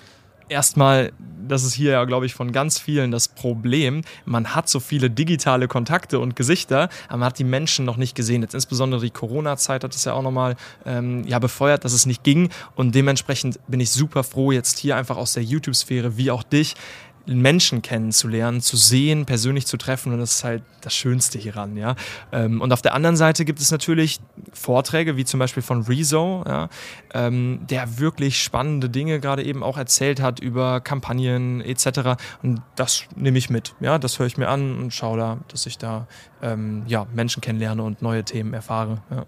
Erstmal, 0.49 1.13
das 1.49 1.65
ist 1.65 1.75
hier 1.75 1.93
ja, 1.93 2.05
glaube 2.05 2.27
ich, 2.27 2.35
von 2.35 2.53
ganz 2.53 2.79
vielen 2.79 3.11
das 3.11 3.27
Problem. 3.27 4.03
Man 4.25 4.55
hat 4.55 4.69
so 4.69 4.79
viele 4.79 5.11
digitale 5.11 5.67
Kontakte 5.67 6.21
und 6.21 6.37
Gesichter, 6.37 6.91
aber 7.09 7.19
man 7.19 7.27
hat 7.27 7.41
die 7.41 7.45
Menschen 7.45 7.85
noch 7.85 7.97
nicht 7.97 8.15
gesehen. 8.15 8.43
Jetzt 8.43 8.55
insbesondere 8.55 9.01
die 9.01 9.11
Corona-Zeit 9.11 9.83
hat 9.83 9.97
es 9.97 10.05
ja 10.05 10.13
auch 10.13 10.23
nochmal 10.23 10.55
ähm, 10.87 11.25
ja, 11.27 11.41
befeuert, 11.41 11.85
dass 11.85 11.93
es 11.93 12.07
nicht 12.07 12.23
ging. 12.23 12.51
Und 12.77 12.95
dementsprechend 12.95 13.59
bin 13.67 13.81
ich 13.81 13.91
super 13.91 14.23
froh, 14.23 14.53
jetzt 14.53 14.79
hier 14.79 14.95
einfach 14.95 15.17
aus 15.17 15.33
der 15.33 15.43
YouTube-Sphäre 15.43 16.17
wie 16.17 16.31
auch 16.31 16.45
dich 16.45 16.77
Menschen 17.27 17.83
kennenzulernen, 17.83 18.61
zu 18.61 18.77
sehen, 18.77 19.27
persönlich 19.27 19.67
zu 19.67 19.77
treffen 19.77 20.13
und 20.13 20.19
das 20.19 20.37
ist 20.37 20.45
halt 20.45 20.63
das 20.81 20.95
Schönste 20.95 21.39
hieran, 21.39 21.77
ja. 21.77 21.95
Ähm, 22.33 22.61
und 22.61 22.73
auf 22.73 22.83
der 22.83 22.95
anderen 22.95 23.17
Seite 23.17 23.45
gibt 23.45 23.61
es 23.61 23.71
natürlich 23.71 24.21
Vorträge, 24.53 25.17
wie 25.17 25.25
zum 25.25 25.39
Beispiel 25.39 25.63
von 25.63 25.83
Rezo, 25.83 26.45
ja, 26.47 26.69
ähm, 27.15 27.61
der 27.71 27.99
wirklich 27.99 28.43
spannende 28.43 28.89
Dinge 28.91 29.21
gerade 29.21 29.45
eben 29.45 29.63
auch 29.63 29.79
erzählt 29.79 30.21
hat 30.21 30.41
über 30.41 30.81
Kampagnen 30.81 31.61
etc. 31.61 32.21
Und 32.43 32.63
das 32.77 33.05
nehme 33.15 33.39
ich 33.39 33.51
mit, 33.51 33.75
ja, 33.81 33.99
das 33.99 34.19
höre 34.19 34.27
ich 34.27 34.37
mir 34.37 34.49
an 34.49 34.77
und 34.77 34.93
schaue 34.93 35.19
da, 35.19 35.39
dass 35.49 35.67
ich 35.67 35.79
da 35.79 36.07
ähm, 36.43 36.83
ja, 36.87 37.07
Menschen 37.15 37.41
kennenlerne 37.41 37.83
und 37.83 38.03
neue 38.03 38.25
Themen 38.25 38.55
erfahre. 38.55 39.03
Ja. 39.11 39.27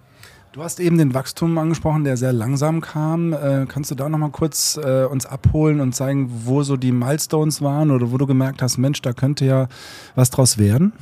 Du 0.55 0.63
hast 0.63 0.79
eben 0.79 0.99
den 0.99 1.15
Wachstum 1.15 1.59
angesprochen, 1.59 2.05
der 2.05 2.17
sehr 2.17 2.33
langsam 2.33 2.81
kam. 2.81 3.33
Äh, 3.33 3.67
kannst 3.67 3.91
du 3.91 3.97
da 3.97 4.09
nochmal 4.09 4.31
kurz 4.31 4.77
äh, 4.81 5.03
uns 5.03 5.27
abholen 5.27 5.81
und 5.81 5.97
zeigen, 5.97 6.31
wo 6.45 6.63
so 6.63 6.77
die 6.77 6.93
Milestones 6.93 7.61
waren 7.61 7.91
oder 7.91 8.13
wo 8.13 8.19
du 8.19 8.27
gemerkt 8.29 8.63
hast, 8.63 8.79
Mensch, 8.79 9.03
da 9.03 9.13
könnte 9.13 9.47
ja 9.47 9.67
was 10.15 10.31
draus 10.31 10.57
werden? 10.57 10.93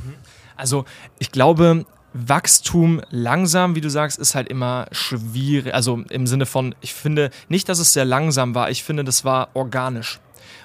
Also 0.56 0.87
ich 1.18 1.32
glaube, 1.32 1.85
Wachstum 2.14 3.02
langsam, 3.11 3.75
wie 3.75 3.82
du 3.82 3.90
sagst, 3.90 4.18
ist 4.18 4.35
halt 4.35 4.49
immer 4.49 4.87
schwierig. 4.90 5.75
Also 5.75 6.02
im 6.09 6.26
Sinne 6.26 6.47
von, 6.47 6.75
ich 6.80 6.94
finde 6.94 7.28
nicht, 7.50 7.68
dass 7.68 7.78
es 7.78 7.92
sehr 7.92 8.06
langsam 8.06 8.54
war. 8.54 8.71
Ich 8.71 8.82
finde, 8.82 9.04
das 9.04 9.23
war 9.23 9.50
organisch 9.52 10.18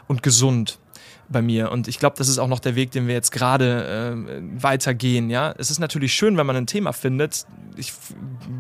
und 0.08 0.24
gesund 0.24 0.80
bei 1.30 1.42
mir. 1.42 1.72
Und 1.72 1.88
ich 1.88 2.00
glaube, 2.00 2.16
das 2.18 2.28
ist 2.28 2.38
auch 2.38 2.48
noch 2.48 2.60
der 2.60 2.76
Weg, 2.76 2.92
den 2.92 3.08
wir 3.08 3.14
jetzt 3.14 3.32
gerade 3.32 4.16
äh, 4.16 4.62
weitergehen. 4.62 5.30
Ja, 5.30 5.54
es 5.58 5.72
ist 5.72 5.80
natürlich 5.80 6.14
schön, 6.14 6.38
wenn 6.38 6.46
man 6.46 6.56
ein 6.56 6.68
Thema 6.68 6.94
findet. 6.94 7.46
Ich 7.76 7.94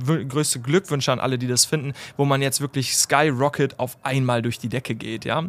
größte 0.05 0.59
Glückwünsche 0.59 1.11
an 1.11 1.19
alle, 1.19 1.37
die 1.37 1.47
das 1.47 1.65
finden, 1.65 1.93
wo 2.17 2.25
man 2.25 2.41
jetzt 2.41 2.61
wirklich 2.61 2.95
Skyrocket 2.95 3.79
auf 3.79 3.97
einmal 4.03 4.41
durch 4.41 4.59
die 4.59 4.69
Decke 4.69 4.95
geht. 4.95 5.25
Ja, 5.25 5.45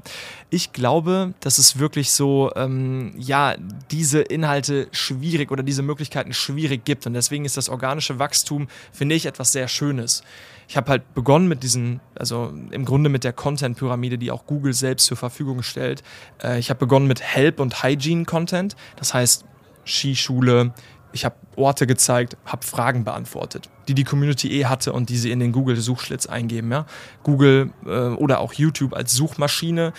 ich 0.50 0.72
glaube, 0.72 1.34
dass 1.40 1.58
es 1.58 1.78
wirklich 1.78 2.10
so, 2.10 2.50
ähm, 2.56 3.12
ja, 3.16 3.56
diese 3.90 4.20
Inhalte 4.20 4.88
schwierig 4.92 5.50
oder 5.50 5.62
diese 5.62 5.82
Möglichkeiten 5.82 6.32
schwierig 6.32 6.84
gibt. 6.84 7.06
Und 7.06 7.14
deswegen 7.14 7.44
ist 7.44 7.56
das 7.56 7.68
organische 7.68 8.18
Wachstum, 8.18 8.68
finde 8.92 9.14
ich, 9.14 9.26
etwas 9.26 9.52
sehr 9.52 9.68
Schönes 9.68 10.22
ich 10.68 10.76
habe 10.76 10.90
halt 10.90 11.14
begonnen 11.14 11.48
mit 11.48 11.62
diesen, 11.62 12.00
also 12.14 12.52
im 12.70 12.84
Grunde 12.84 13.08
mit 13.08 13.24
der 13.24 13.32
Content-Pyramide, 13.32 14.18
die 14.18 14.30
auch 14.30 14.44
Google 14.44 14.74
selbst 14.74 15.06
zur 15.06 15.16
Verfügung 15.16 15.62
stellt. 15.62 16.02
Äh, 16.42 16.58
ich 16.58 16.68
habe 16.68 16.78
begonnen 16.78 17.07
mit 17.08 17.20
Help- 17.20 17.60
und 17.60 17.82
Hygiene-Content, 17.82 18.76
das 18.96 19.14
heißt 19.14 19.44
Skischule. 19.84 20.72
Ich 21.12 21.24
habe 21.24 21.36
Orte 21.56 21.86
gezeigt, 21.86 22.36
habe 22.44 22.64
Fragen 22.64 23.04
beantwortet, 23.04 23.70
die 23.88 23.94
die 23.94 24.04
Community 24.04 24.60
eh 24.60 24.66
hatte 24.66 24.92
und 24.92 25.08
die 25.08 25.16
sie 25.16 25.30
in 25.30 25.40
den 25.40 25.52
Google-Suchschlitz 25.52 26.26
eingeben. 26.26 26.70
Ja? 26.70 26.86
Google 27.22 27.72
äh, 27.86 27.90
oder 27.90 28.40
auch 28.40 28.52
YouTube 28.52 28.94
als 28.94 29.14
Suchmaschine 29.14 29.92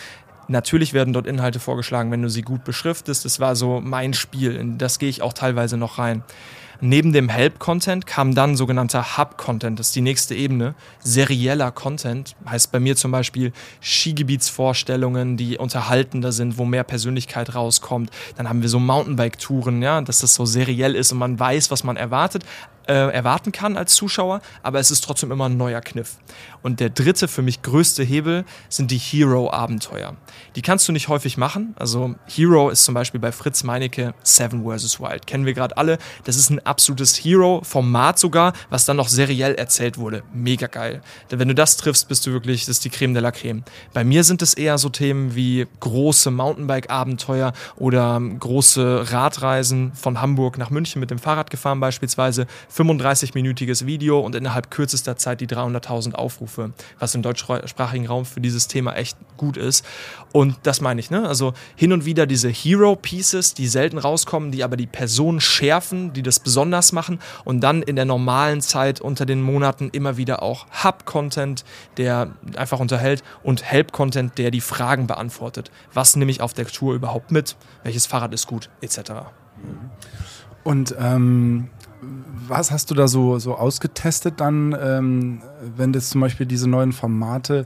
Natürlich 0.49 0.93
werden 0.93 1.13
dort 1.13 1.27
Inhalte 1.27 1.59
vorgeschlagen, 1.59 2.09
wenn 2.09 2.23
du 2.23 2.29
sie 2.29 2.41
gut 2.41 2.63
beschriftest. 2.63 3.23
Das 3.23 3.39
war 3.39 3.55
so 3.55 3.81
mein 3.81 4.15
Spiel. 4.15 4.55
In 4.55 4.79
das 4.79 4.97
gehe 4.97 5.07
ich 5.07 5.21
auch 5.21 5.33
teilweise 5.33 5.77
noch 5.77 5.99
rein. 5.99 6.23
Neben 6.81 7.11
dem 7.11 7.27
Help-Content 7.27 8.05
kam 8.05 8.33
dann 8.33 8.55
sogenannter 8.55 9.17
Hub-Content, 9.17 9.79
das 9.79 9.87
ist 9.87 9.95
die 9.97 10.01
nächste 10.01 10.33
Ebene. 10.33 10.75
Serieller 11.03 11.71
Content 11.71 12.37
heißt 12.49 12.71
bei 12.71 12.79
mir 12.79 12.95
zum 12.95 13.11
Beispiel 13.11 13.51
Skigebietsvorstellungen, 13.81 15.35
die 15.35 15.57
unterhaltender 15.57 16.31
sind, 16.31 16.57
wo 16.57 16.63
mehr 16.63 16.85
Persönlichkeit 16.85 17.53
rauskommt. 17.53 18.11
Dann 18.37 18.47
haben 18.47 18.61
wir 18.61 18.69
so 18.69 18.79
Mountainbike-Touren, 18.79 19.81
ja, 19.81 19.99
dass 19.99 20.19
das 20.19 20.33
so 20.33 20.45
seriell 20.45 20.95
ist 20.95 21.11
und 21.11 21.17
man 21.17 21.37
weiß, 21.37 21.69
was 21.69 21.83
man 21.83 21.97
erwartet, 21.97 22.45
äh, 22.89 23.13
erwarten 23.13 23.51
kann 23.51 23.77
als 23.77 23.93
Zuschauer, 23.93 24.41
aber 24.63 24.79
es 24.79 24.89
ist 24.89 25.01
trotzdem 25.01 25.31
immer 25.31 25.47
ein 25.47 25.57
neuer 25.57 25.81
Kniff. 25.81 26.17
Und 26.63 26.79
der 26.79 26.89
dritte 26.89 27.27
für 27.27 27.41
mich 27.41 27.61
größte 27.61 28.03
Hebel 28.03 28.45
sind 28.67 28.91
die 28.91 28.97
Hero-Abenteuer. 28.97 30.17
Die 30.55 30.61
kannst 30.61 30.87
du 30.87 30.91
nicht 30.91 31.07
häufig 31.07 31.37
machen. 31.37 31.75
Also 31.77 32.15
Hero 32.25 32.69
ist 32.69 32.83
zum 32.83 32.95
Beispiel 32.95 33.19
bei 33.19 33.31
Fritz 33.31 33.63
Meinecke 33.63 34.13
Seven 34.23 34.63
vs. 34.63 34.99
Wild. 34.99 35.27
Kennen 35.27 35.45
wir 35.45 35.53
gerade 35.53 35.77
alle. 35.77 35.99
Das 36.23 36.35
ist 36.35 36.49
ein 36.49 36.65
absolutes 36.65 37.15
Hero-Format 37.15 38.17
sogar, 38.17 38.53
was 38.69 38.85
dann 38.85 38.97
noch 38.97 39.07
seriell 39.07 39.53
erzählt 39.55 39.97
wurde. 39.97 40.23
Mega 40.33 40.67
geil. 40.67 41.01
Denn 41.29 41.39
wenn 41.39 41.47
du 41.47 41.55
das 41.55 41.77
triffst, 41.77 42.07
bist 42.07 42.25
du 42.25 42.31
wirklich, 42.31 42.61
das 42.65 42.77
ist 42.77 42.85
die 42.85 42.89
Creme 42.89 43.13
de 43.13 43.21
la 43.21 43.31
Creme. 43.31 43.63
Bei 43.93 44.03
mir 44.03 44.23
sind 44.23 44.41
es 44.41 44.55
eher 44.55 44.79
so 44.79 44.89
Themen 44.89 45.35
wie 45.35 45.67
große 45.79 46.31
Mountainbike-Abenteuer 46.31 47.53
oder 47.75 48.19
große 48.19 49.11
Radreisen 49.11 49.93
von 49.93 50.19
Hamburg 50.19 50.57
nach 50.57 50.71
München 50.71 50.99
mit 50.99 51.11
dem 51.11 51.19
Fahrrad 51.19 51.51
gefahren 51.51 51.79
beispielsweise 51.79 52.47
35-minütiges 52.79 53.85
Video 53.85 54.19
und 54.19 54.35
innerhalb 54.35 54.71
kürzester 54.71 55.17
Zeit 55.17 55.41
die 55.41 55.47
300.000 55.47 56.13
Aufrufe, 56.13 56.71
was 56.97 57.13
im 57.15 57.21
deutschsprachigen 57.21 58.07
Raum 58.07 58.25
für 58.25 58.39
dieses 58.39 58.67
Thema 58.67 58.93
echt 58.93 59.17
gut 59.37 59.57
ist. 59.57 59.85
Und 60.31 60.55
das 60.63 60.79
meine 60.81 60.99
ich, 60.99 61.11
ne? 61.11 61.27
Also 61.27 61.53
hin 61.75 61.91
und 61.91 62.05
wieder 62.05 62.25
diese 62.25 62.49
Hero 62.49 62.95
Pieces, 62.95 63.53
die 63.53 63.67
selten 63.67 63.97
rauskommen, 63.97 64.51
die 64.51 64.63
aber 64.63 64.77
die 64.77 64.87
Person 64.87 65.41
schärfen, 65.41 66.13
die 66.13 66.23
das 66.23 66.39
besonders 66.39 66.91
machen 66.91 67.19
und 67.43 67.61
dann 67.61 67.81
in 67.81 67.95
der 67.95 68.05
normalen 68.05 68.61
Zeit 68.61 69.01
unter 69.01 69.25
den 69.25 69.41
Monaten 69.41 69.89
immer 69.91 70.17
wieder 70.17 70.41
auch 70.41 70.65
Hub-Content, 70.83 71.65
der 71.97 72.33
einfach 72.55 72.79
unterhält 72.79 73.23
und 73.43 73.63
Help-Content, 73.63 74.37
der 74.37 74.51
die 74.51 74.61
Fragen 74.61 75.07
beantwortet. 75.07 75.71
Was 75.93 76.15
nehme 76.15 76.31
ich 76.31 76.41
auf 76.41 76.53
der 76.53 76.65
Tour 76.67 76.93
überhaupt 76.93 77.31
mit? 77.31 77.55
Welches 77.83 78.05
Fahrrad 78.05 78.33
ist 78.33 78.47
gut? 78.47 78.69
Etc. 78.81 78.99
Und 80.63 80.95
ähm, 80.99 81.69
was 82.47 82.71
hast 82.71 82.91
du 82.91 82.95
da 82.95 83.07
so, 83.07 83.39
so 83.39 83.55
ausgetestet 83.55 84.35
dann, 84.39 84.75
ähm, 84.81 85.41
wenn 85.75 85.93
das 85.93 86.09
zum 86.09 86.21
Beispiel 86.21 86.45
diese 86.45 86.69
neuen 86.69 86.91
Formate 86.91 87.65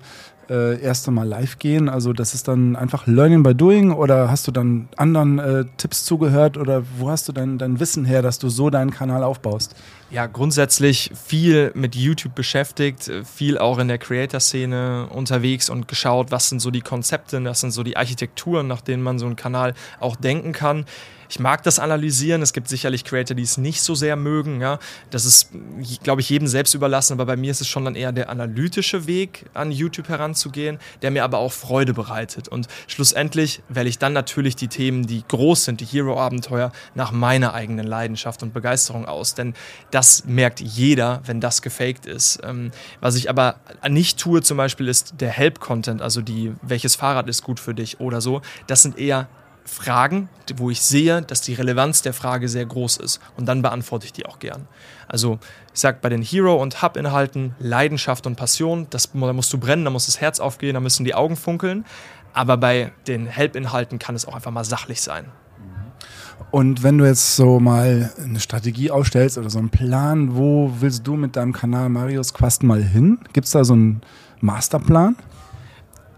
äh, 0.50 0.82
erst 0.82 1.08
einmal 1.08 1.28
live 1.28 1.60
gehen? 1.60 1.90
Also 1.90 2.14
das 2.14 2.34
ist 2.34 2.48
dann 2.48 2.76
einfach 2.76 3.08
Learning 3.08 3.44
by 3.44 3.56
Doing 3.56 3.92
oder 3.92 4.30
hast 4.30 4.48
du 4.48 4.52
dann 4.52 4.90
anderen 4.98 5.40
äh, 5.40 5.66
Tipps 5.78 6.06
zugehört 6.06 6.58
oder 6.58 6.84
wo 6.98 7.10
hast 7.10 7.28
du 7.28 7.32
dein, 7.32 7.58
dein 7.58 7.80
Wissen 7.80 8.06
her, 8.06 8.22
dass 8.22 8.40
du 8.40 8.50
so 8.50 8.70
deinen 8.70 8.92
Kanal 8.92 9.24
aufbaust? 9.24 9.76
Ja, 10.10 10.28
grundsätzlich 10.28 11.12
viel 11.14 11.72
mit 11.74 11.96
YouTube 11.96 12.36
beschäftigt, 12.36 13.12
viel 13.26 13.58
auch 13.58 13.80
in 13.80 13.88
der 13.88 13.98
Creator-Szene 13.98 15.08
unterwegs 15.10 15.70
und 15.70 15.88
geschaut, 15.88 16.32
was 16.32 16.50
sind 16.50 16.60
so 16.60 16.70
die 16.70 16.82
Konzepte, 16.82 17.44
was 17.44 17.62
sind 17.62 17.72
so 17.72 17.84
die 17.84 17.98
Architekturen, 17.98 18.68
nach 18.68 18.82
denen 18.82 19.02
man 19.02 19.18
so 19.18 19.26
einen 19.26 19.36
Kanal 19.36 19.74
auch 20.00 20.16
denken 20.16 20.52
kann. 20.52 20.86
Ich 21.34 21.40
mag 21.40 21.64
das 21.64 21.80
analysieren. 21.80 22.44
Es 22.44 22.54
gibt 22.54 22.68
sicherlich 22.68 23.06
Creator, 23.06 23.36
die 23.36 23.42
es 23.42 23.58
nicht 23.58 23.82
so 23.82 23.96
sehr 23.96 24.16
mögen. 24.16 24.62
Ja. 24.62 24.78
Das 25.10 25.26
ist, 25.26 25.50
glaube 26.04 26.22
ich, 26.22 26.30
jedem 26.30 26.48
selbst 26.48 26.76
überlassen. 26.76 27.14
Aber 27.14 27.26
bei 27.26 27.36
mir 27.36 27.50
ist 27.50 27.60
es 27.60 27.68
schon 27.68 27.86
dann 27.86 27.96
eher 27.96 28.12
der 28.12 28.30
analytische 28.30 29.08
Weg, 29.08 29.46
an 29.56 29.72
YouTube 29.72 30.10
heranzugehen, 30.10 30.78
der 31.02 31.10
mir 31.10 31.24
aber 31.24 31.40
auch 31.40 31.52
Freude 31.52 31.96
bereitet. 31.96 32.50
Und 32.50 32.68
schlussendlich 32.86 33.64
wähle 33.68 33.90
ich 33.90 33.98
dann 33.98 34.14
natürlich 34.14 34.56
die 34.56 34.68
Themen, 34.68 35.08
die 35.08 35.24
groß 35.28 35.66
sind, 35.66 35.82
die 35.82 35.86
Hero-Abenteuer, 35.86 36.72
nach 36.94 37.12
meiner 37.12 37.56
eigenen 37.56 37.88
Leidenschaft 37.88 38.44
und 38.44 38.54
Begeisterung 38.54 39.08
aus. 39.08 39.34
Denn 39.34 39.56
das 39.90 40.26
merkt 40.26 40.60
jeder, 40.60 41.24
wenn 41.26 41.42
das 41.42 41.64
gefaked 41.64 42.06
ist. 42.06 42.42
Ähm, 42.44 42.70
was 43.00 43.16
ich 43.16 43.28
aber 43.28 43.56
nicht 43.90 44.20
tue, 44.20 44.44
zum 44.44 44.58
Beispiel, 44.58 44.88
ist 44.88 45.16
der 45.20 45.32
Help-Content, 45.32 46.00
also 46.00 46.22
die, 46.22 46.54
welches 46.62 46.96
Fahrrad 46.96 47.28
ist 47.28 47.42
gut 47.42 47.60
für 47.60 47.74
dich 47.74 48.00
oder 48.00 48.22
so. 48.22 48.44
Das 48.68 48.84
sind 48.84 49.00
eher 49.00 49.28
Fragen, 49.66 50.30
wo 50.58 50.70
ich 50.70 50.82
sehe, 50.82 51.22
dass 51.22 51.42
die 51.42 51.54
Relevanz 51.54 52.02
der 52.02 52.14
Frage 52.14 52.50
sehr 52.50 52.66
groß 52.66 52.98
ist. 52.98 53.20
Und 53.38 53.46
dann 53.46 53.62
beantworte 53.62 54.06
ich 54.06 54.14
die 54.14 54.26
auch 54.26 54.40
gern. 54.40 54.68
Also 55.08 55.40
ich 55.74 55.80
sage 55.80 56.00
bei 56.02 56.10
den 56.10 56.22
Hero- 56.22 56.62
und 56.62 56.82
Hub-Inhalten 56.82 57.56
Leidenschaft 57.60 58.28
und 58.28 58.36
Passion, 58.36 58.88
das, 58.90 59.12
da 59.14 59.34
musst 59.34 59.54
du 59.54 59.58
brennen, 59.58 59.86
da 59.86 59.92
muss 59.92 60.06
das 60.06 60.20
Herz 60.20 60.40
aufgehen, 60.40 60.74
da 60.74 60.80
müssen 60.80 61.06
die 61.06 61.16
Augen 61.16 61.36
funkeln. 61.36 61.86
Aber 62.34 62.58
bei 62.58 62.92
den 63.08 63.28
Help-Inhalten 63.28 64.00
kann 64.00 64.16
es 64.16 64.26
auch 64.26 64.36
einfach 64.36 64.52
mal 64.52 64.66
sachlich 64.66 65.02
sein. 65.02 65.26
Und 66.52 66.84
wenn 66.84 66.98
du 66.98 67.06
jetzt 67.06 67.36
so 67.36 67.60
mal 67.60 68.12
eine 68.24 68.40
Strategie 68.40 68.92
aufstellst 68.92 69.38
oder 69.38 69.50
so 69.50 69.60
einen 69.60 69.70
Plan, 69.70 70.36
wo 70.36 70.72
willst 70.80 71.08
du 71.08 71.16
mit 71.16 71.36
deinem 71.36 71.54
Kanal 71.54 71.90
Marius 71.90 72.34
Quast 72.34 72.64
mal 72.64 72.84
hin? 72.84 73.20
Gibt 73.34 73.46
es 73.46 73.54
da 73.54 73.64
so 73.64 73.74
einen 73.74 74.02
Masterplan? 74.42 75.16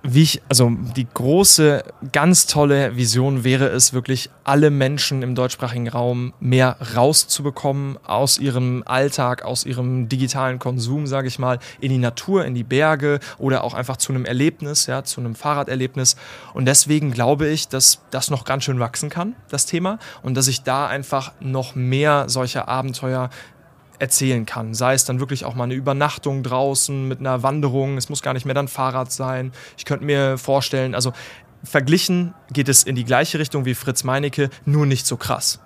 Wie 0.07 0.21
ich, 0.21 0.41
also 0.49 0.71
die 0.95 1.07
große, 1.11 1.83
ganz 2.11 2.45
tolle 2.45 2.95
Vision 2.95 3.43
wäre 3.43 3.67
es 3.67 3.93
wirklich, 3.93 4.29
alle 4.43 4.69
Menschen 4.69 5.23
im 5.23 5.33
deutschsprachigen 5.33 5.87
Raum 5.87 6.33
mehr 6.39 6.77
rauszubekommen 6.95 7.97
aus 8.05 8.37
ihrem 8.37 8.83
Alltag, 8.85 9.43
aus 9.43 9.65
ihrem 9.65 10.07
digitalen 10.07 10.59
Konsum, 10.59 11.07
sage 11.07 11.27
ich 11.27 11.39
mal, 11.39 11.59
in 11.81 11.89
die 11.89 11.97
Natur, 11.97 12.45
in 12.45 12.53
die 12.53 12.63
Berge 12.63 13.19
oder 13.39 13.63
auch 13.63 13.73
einfach 13.73 13.97
zu 13.97 14.13
einem 14.13 14.25
Erlebnis, 14.25 14.85
ja, 14.85 15.03
zu 15.03 15.19
einem 15.19 15.33
Fahrraderlebnis. 15.33 16.15
Und 16.53 16.65
deswegen 16.65 17.11
glaube 17.11 17.47
ich, 17.47 17.67
dass 17.67 18.01
das 18.11 18.29
noch 18.29 18.45
ganz 18.45 18.63
schön 18.63 18.79
wachsen 18.79 19.09
kann, 19.09 19.35
das 19.49 19.65
Thema, 19.65 19.97
und 20.21 20.35
dass 20.35 20.47
ich 20.47 20.61
da 20.61 20.87
einfach 20.87 21.33
noch 21.39 21.73
mehr 21.73 22.29
solcher 22.29 22.67
Abenteuer 22.67 23.29
erzählen 23.99 24.45
kann. 24.45 24.73
Sei 24.73 24.93
es 24.93 25.05
dann 25.05 25.19
wirklich 25.19 25.45
auch 25.45 25.55
mal 25.55 25.65
eine 25.65 25.73
Übernachtung 25.73 26.43
draußen 26.43 27.07
mit 27.07 27.19
einer 27.19 27.43
Wanderung. 27.43 27.97
Es 27.97 28.09
muss 28.09 28.21
gar 28.21 28.33
nicht 28.33 28.45
mehr 28.45 28.55
dann 28.55 28.67
Fahrrad 28.67 29.11
sein. 29.11 29.51
Ich 29.77 29.85
könnte 29.85 30.05
mir 30.05 30.37
vorstellen, 30.37 30.95
also 30.95 31.13
verglichen 31.63 32.33
geht 32.51 32.69
es 32.69 32.83
in 32.83 32.95
die 32.95 33.05
gleiche 33.05 33.39
Richtung 33.39 33.65
wie 33.65 33.73
Fritz 33.73 34.03
Meinecke, 34.03 34.49
nur 34.65 34.85
nicht 34.85 35.05
so 35.05 35.17
krass. 35.17 35.59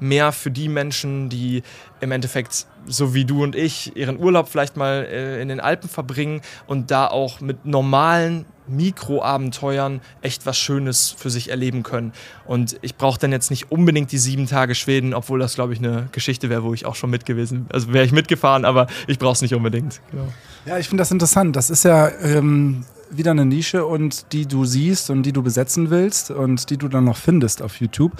Mehr 0.00 0.32
für 0.32 0.50
die 0.50 0.68
Menschen, 0.68 1.28
die 1.28 1.62
im 2.00 2.12
Endeffekt, 2.12 2.66
so 2.86 3.14
wie 3.14 3.24
du 3.24 3.42
und 3.42 3.56
ich, 3.56 3.96
ihren 3.96 4.18
Urlaub 4.18 4.48
vielleicht 4.48 4.76
mal 4.76 5.06
äh, 5.10 5.40
in 5.40 5.48
den 5.48 5.60
Alpen 5.60 5.88
verbringen 5.88 6.42
und 6.66 6.90
da 6.90 7.06
auch 7.06 7.40
mit 7.40 7.64
normalen 7.64 8.44
Mikroabenteuern 8.68 10.00
echt 10.22 10.46
was 10.46 10.58
Schönes 10.58 11.14
für 11.16 11.30
sich 11.30 11.50
erleben 11.50 11.82
können. 11.82 12.12
Und 12.46 12.76
ich 12.82 12.96
brauche 12.96 13.18
dann 13.18 13.32
jetzt 13.32 13.50
nicht 13.50 13.70
unbedingt 13.70 14.12
die 14.12 14.18
sieben 14.18 14.46
Tage 14.46 14.74
Schweden, 14.74 15.14
obwohl 15.14 15.38
das, 15.38 15.54
glaube 15.54 15.72
ich, 15.72 15.78
eine 15.78 16.08
Geschichte 16.12 16.50
wäre, 16.50 16.64
wo 16.64 16.74
ich 16.74 16.84
auch 16.86 16.94
schon 16.94 17.10
mit 17.10 17.26
gewesen 17.26 17.66
Also 17.72 17.92
wäre 17.92 18.04
ich 18.04 18.12
mitgefahren, 18.12 18.64
aber 18.64 18.86
ich 19.06 19.18
brauche 19.18 19.32
es 19.32 19.42
nicht 19.42 19.54
unbedingt. 19.54 20.00
Genau. 20.10 20.28
Ja, 20.66 20.78
ich 20.78 20.88
finde 20.88 21.02
das 21.02 21.10
interessant. 21.10 21.54
Das 21.54 21.70
ist 21.70 21.84
ja 21.84 22.08
ähm, 22.20 22.84
wieder 23.10 23.30
eine 23.30 23.44
Nische 23.44 23.84
und 23.84 24.32
die 24.32 24.46
du 24.46 24.64
siehst 24.64 25.10
und 25.10 25.22
die 25.22 25.32
du 25.32 25.42
besetzen 25.42 25.90
willst 25.90 26.30
und 26.30 26.70
die 26.70 26.76
du 26.76 26.88
dann 26.88 27.04
noch 27.04 27.16
findest 27.16 27.62
auf 27.62 27.80
YouTube. 27.80 28.12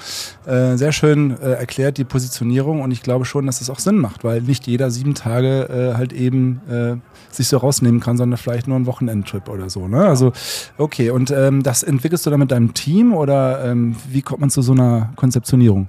Äh, 0.47 0.76
sehr 0.76 0.93
schön 0.93 1.37
äh, 1.38 1.52
erklärt 1.52 1.99
die 1.99 2.05
Positionierung 2.05 2.81
und 2.81 2.90
ich 2.90 3.02
glaube 3.02 3.25
schon, 3.25 3.47
dass 3.47 3.61
es 3.61 3.71
auch 3.71 3.78
Sinn 3.78 3.97
macht, 3.97 4.25
weil 4.25 4.43
nicht 4.43 4.66
jeder 4.66 4.90
sieben 4.90 5.14
Tage 5.14 5.69
äh, 5.69 5.97
halt 5.97 6.12
eben 6.12 6.61
äh, 6.69 6.97
sich 7.31 7.49
so 7.49 7.59
rausnehmen 7.59 8.00
kann, 8.00 8.16
sondern 8.16 8.38
vielleicht 8.38 8.69
nur 8.69 8.76
einen 8.76 8.87
Wochenendtrip 8.87 9.49
oder 9.49 9.71
so. 9.71 9.88
Ne? 9.88 10.07
Also 10.07 10.33
okay, 10.78 11.11
und 11.11 11.31
ähm, 11.31 11.62
das 11.62 11.83
entwickelst 11.83 12.26
du 12.26 12.31
dann 12.31 12.40
mit 12.40 12.50
deinem 12.50 12.75
Team 12.75 13.14
oder 13.14 13.64
ähm, 13.64 13.97
wie 14.09 14.23
kommt 14.23 14.40
man 14.40 14.50
zu 14.50 14.62
so 14.62 14.73
einer 14.73 15.12
Konzeptionierung? 15.16 15.88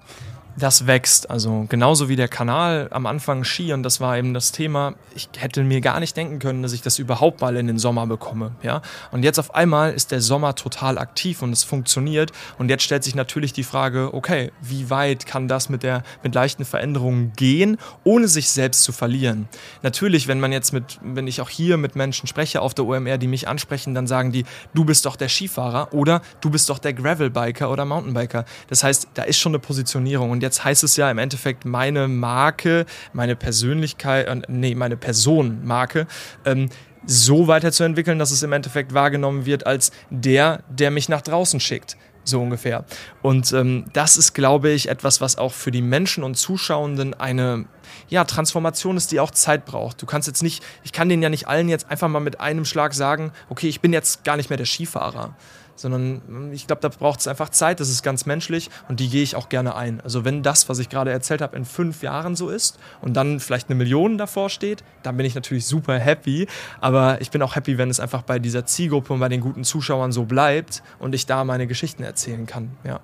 Das 0.58 0.88
wächst. 0.88 1.30
Also 1.30 1.66
genauso 1.70 2.10
wie 2.10 2.16
der 2.16 2.28
Kanal 2.28 2.88
am 2.92 3.06
Anfang 3.06 3.44
Ski 3.44 3.74
und 3.74 3.84
das 3.84 4.02
war 4.02 4.18
eben 4.18 4.34
das 4.34 4.52
Thema. 4.52 4.96
Ich 5.16 5.30
hätte 5.38 5.64
mir 5.64 5.82
gar 5.82 6.00
nicht 6.00 6.18
denken 6.18 6.40
können, 6.40 6.64
dass 6.64 6.74
ich 6.74 6.82
das 6.82 7.00
überhaupt 7.00 7.42
mal 7.42 7.56
in 7.56 7.68
den 7.68 7.78
Sommer 7.78 8.08
bekomme. 8.08 8.56
Ja? 8.64 8.82
Und 9.12 9.24
jetzt 9.24 9.40
auf 9.40 9.54
einmal 9.54 9.94
ist 9.94 10.12
der 10.12 10.22
Sommer 10.22 10.56
total 10.56 10.98
aktiv 10.98 11.42
und 11.42 11.52
es 11.54 11.64
funktioniert. 11.64 12.32
Und 12.58 12.70
jetzt 12.70 12.84
stellt 12.84 13.04
sich 13.04 13.16
natürlich 13.16 13.54
die 13.54 13.64
Frage, 13.64 14.13
okay, 14.13 14.52
wie 14.62 14.89
weit 14.89 15.26
kann 15.26 15.48
das 15.48 15.70
mit, 15.70 15.84
der, 15.84 16.04
mit 16.24 16.34
leichten 16.34 16.65
Veränderungen 16.65 17.34
gehen, 17.36 17.78
ohne 18.04 18.28
sich 18.28 18.50
selbst 18.50 18.84
zu 18.84 18.91
verlieren? 18.91 19.48
Natürlich, 19.84 20.28
wenn 20.28 20.39
man 20.39 20.52
jetzt 20.52 20.74
mit, 20.74 21.00
wenn 21.04 21.28
ich 21.28 21.41
auch 21.41 21.50
hier 21.50 21.78
mit 21.78 21.96
Menschen 21.96 22.28
spreche 22.28 22.62
auf 22.62 22.74
der 22.74 22.86
OMR, 22.86 23.17
die 23.17 23.28
mich 23.28 23.48
ansprechen, 23.48 23.93
dann 23.93 24.08
sagen 24.08 24.32
die, 24.32 24.46
du 24.74 24.86
bist 24.86 25.06
doch 25.06 25.15
der 25.15 25.30
Skifahrer 25.30 25.93
oder 25.93 26.22
du 26.41 26.50
bist 26.50 26.70
doch 26.70 26.80
der 26.80 26.93
Gravelbiker 26.93 27.70
oder 27.70 27.86
Mountainbiker. 27.86 28.46
Das 28.70 28.84
heißt, 28.84 29.10
da 29.13 29.24
ist 29.24 29.38
schon 29.38 29.52
eine 29.52 29.60
Positionierung. 29.60 30.32
Und 30.32 30.46
jetzt 30.47 30.63
heißt 30.63 30.83
es 30.83 30.97
ja 30.97 31.12
im 31.12 31.17
Endeffekt 31.17 31.65
meine 31.65 32.07
Marke, 32.07 32.86
meine 33.13 33.36
Persönlichkeit, 33.36 34.27
äh, 34.27 34.41
nee, 34.47 34.75
meine 34.75 34.97
Personenmarke, 34.97 36.07
ähm, 36.45 36.69
so 37.05 37.47
weiterzuentwickeln, 37.47 38.19
dass 38.19 38.31
es 38.31 38.43
im 38.43 38.51
Endeffekt 38.51 38.93
wahrgenommen 38.93 39.45
wird 39.45 39.65
als 39.65 39.91
der, 40.10 40.63
der 40.69 40.91
mich 40.91 41.07
nach 41.10 41.21
draußen 41.21 41.60
schickt 41.60 41.97
so 42.27 42.41
ungefähr. 42.41 42.83
Und 43.21 43.53
ähm, 43.53 43.86
das 43.93 44.17
ist, 44.17 44.33
glaube 44.33 44.69
ich, 44.69 44.89
etwas, 44.89 45.21
was 45.21 45.38
auch 45.38 45.53
für 45.53 45.71
die 45.71 45.81
Menschen 45.81 46.25
und 46.25 46.36
Zuschauenden 46.36 47.13
eine 47.13 47.65
ja, 48.10 48.25
Transformation 48.25 48.97
ist, 48.97 49.13
die 49.13 49.21
auch 49.21 49.31
Zeit 49.31 49.65
braucht. 49.65 50.01
Du 50.01 50.05
kannst 50.05 50.27
jetzt 50.27 50.43
nicht, 50.43 50.62
ich 50.83 50.91
kann 50.91 51.07
denen 51.07 51.23
ja 51.23 51.29
nicht 51.29 51.47
allen 51.47 51.69
jetzt 51.69 51.89
einfach 51.89 52.10
mal 52.10 52.19
mit 52.19 52.41
einem 52.41 52.65
Schlag 52.65 52.93
sagen, 52.93 53.31
okay, 53.49 53.69
ich 53.69 53.79
bin 53.79 53.93
jetzt 53.93 54.25
gar 54.25 54.36
nicht 54.36 54.49
mehr 54.49 54.57
der 54.57 54.65
Skifahrer 54.65 55.36
sondern 55.78 56.22
hm, 56.28 56.52
ich 56.52 56.68
glaube, 56.68 56.82
da 56.82 56.90
braucht 56.90 57.22
es 57.22 57.28
einfach 57.28 57.50
Zeit, 57.50 57.80
das 57.80 57.90
ist 57.90 58.04
ganz 58.04 58.26
menschlich 58.26 58.70
und 58.90 59.00
die 59.00 59.10
gehe 59.10 59.24
ich 59.24 59.36
auch 59.36 59.50
gerne 59.50 59.76
ein. 59.76 60.02
Also 60.02 60.26
wenn 60.26 60.44
das, 60.44 60.68
was 60.68 60.80
ich 60.80 60.90
gerade 60.90 61.12
erzählt 61.12 61.42
habe, 61.42 61.56
in 61.56 61.66
fünf 61.66 62.04
Jahren 62.04 62.36
so 62.36 62.50
ist 62.50 62.78
und 63.02 63.13
dann 63.13 63.40
vielleicht 63.40 63.70
eine 63.70 63.76
Million 63.76 64.18
davor 64.18 64.50
steht, 64.50 64.84
dann 65.04 65.16
bin 65.16 65.26
ich 65.26 65.36
natürlich 65.36 65.66
super 65.66 65.98
happy, 65.98 66.48
aber 66.82 67.22
ich 67.22 67.32
bin 67.32 67.42
auch 67.42 67.56
happy, 67.56 67.78
wenn 67.78 67.90
es 67.90 68.00
einfach 68.00 68.24
bei 68.24 68.40
dieser 68.40 68.66
Zielgruppe 68.66 69.13
und 69.13 69.20
bei 69.20 69.30
den 69.30 69.42
guten 69.42 69.63
Zuschauern 69.63 70.12
so 70.12 70.26
bleibt 70.26 70.84
und 71.00 71.16
ich 71.16 71.26
da 71.26 71.44
meine 71.44 71.68
Geschichten 71.68 72.04
erzählen 72.04 72.46
kann, 72.46 72.72
ja. 72.84 73.00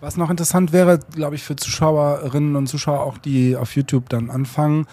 Was 0.00 0.18
noch 0.18 0.28
interessant 0.28 0.72
wäre, 0.72 0.98
glaube 1.14 1.36
ich, 1.36 1.42
für 1.42 1.56
Zuschauerinnen 1.56 2.54
und 2.54 2.66
Zuschauer 2.66 3.00
auch, 3.00 3.16
die 3.16 3.56
auf 3.56 3.74
YouTube 3.74 4.10
dann 4.10 4.30
anfangen, 4.30 4.86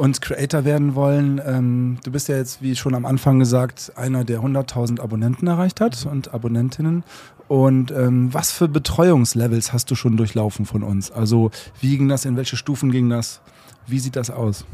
und 0.00 0.22
Creator 0.22 0.64
werden 0.64 0.94
wollen. 0.94 1.42
Ähm, 1.44 1.98
du 2.02 2.10
bist 2.10 2.28
ja 2.28 2.36
jetzt, 2.38 2.62
wie 2.62 2.74
schon 2.74 2.94
am 2.94 3.04
Anfang 3.04 3.38
gesagt, 3.38 3.92
einer, 3.96 4.24
der 4.24 4.40
100.000 4.40 4.98
Abonnenten 4.98 5.46
erreicht 5.46 5.82
hat 5.82 6.06
und 6.06 6.32
Abonnentinnen. 6.32 7.04
Und 7.48 7.90
ähm, 7.90 8.32
was 8.32 8.50
für 8.50 8.66
Betreuungslevels 8.66 9.74
hast 9.74 9.90
du 9.90 9.94
schon 9.94 10.16
durchlaufen 10.16 10.64
von 10.64 10.82
uns? 10.82 11.10
Also 11.10 11.50
wie 11.82 11.98
ging 11.98 12.08
das, 12.08 12.24
in 12.24 12.38
welche 12.38 12.56
Stufen 12.56 12.90
ging 12.90 13.10
das? 13.10 13.42
Wie 13.86 13.98
sieht 13.98 14.16
das 14.16 14.30
aus? 14.30 14.64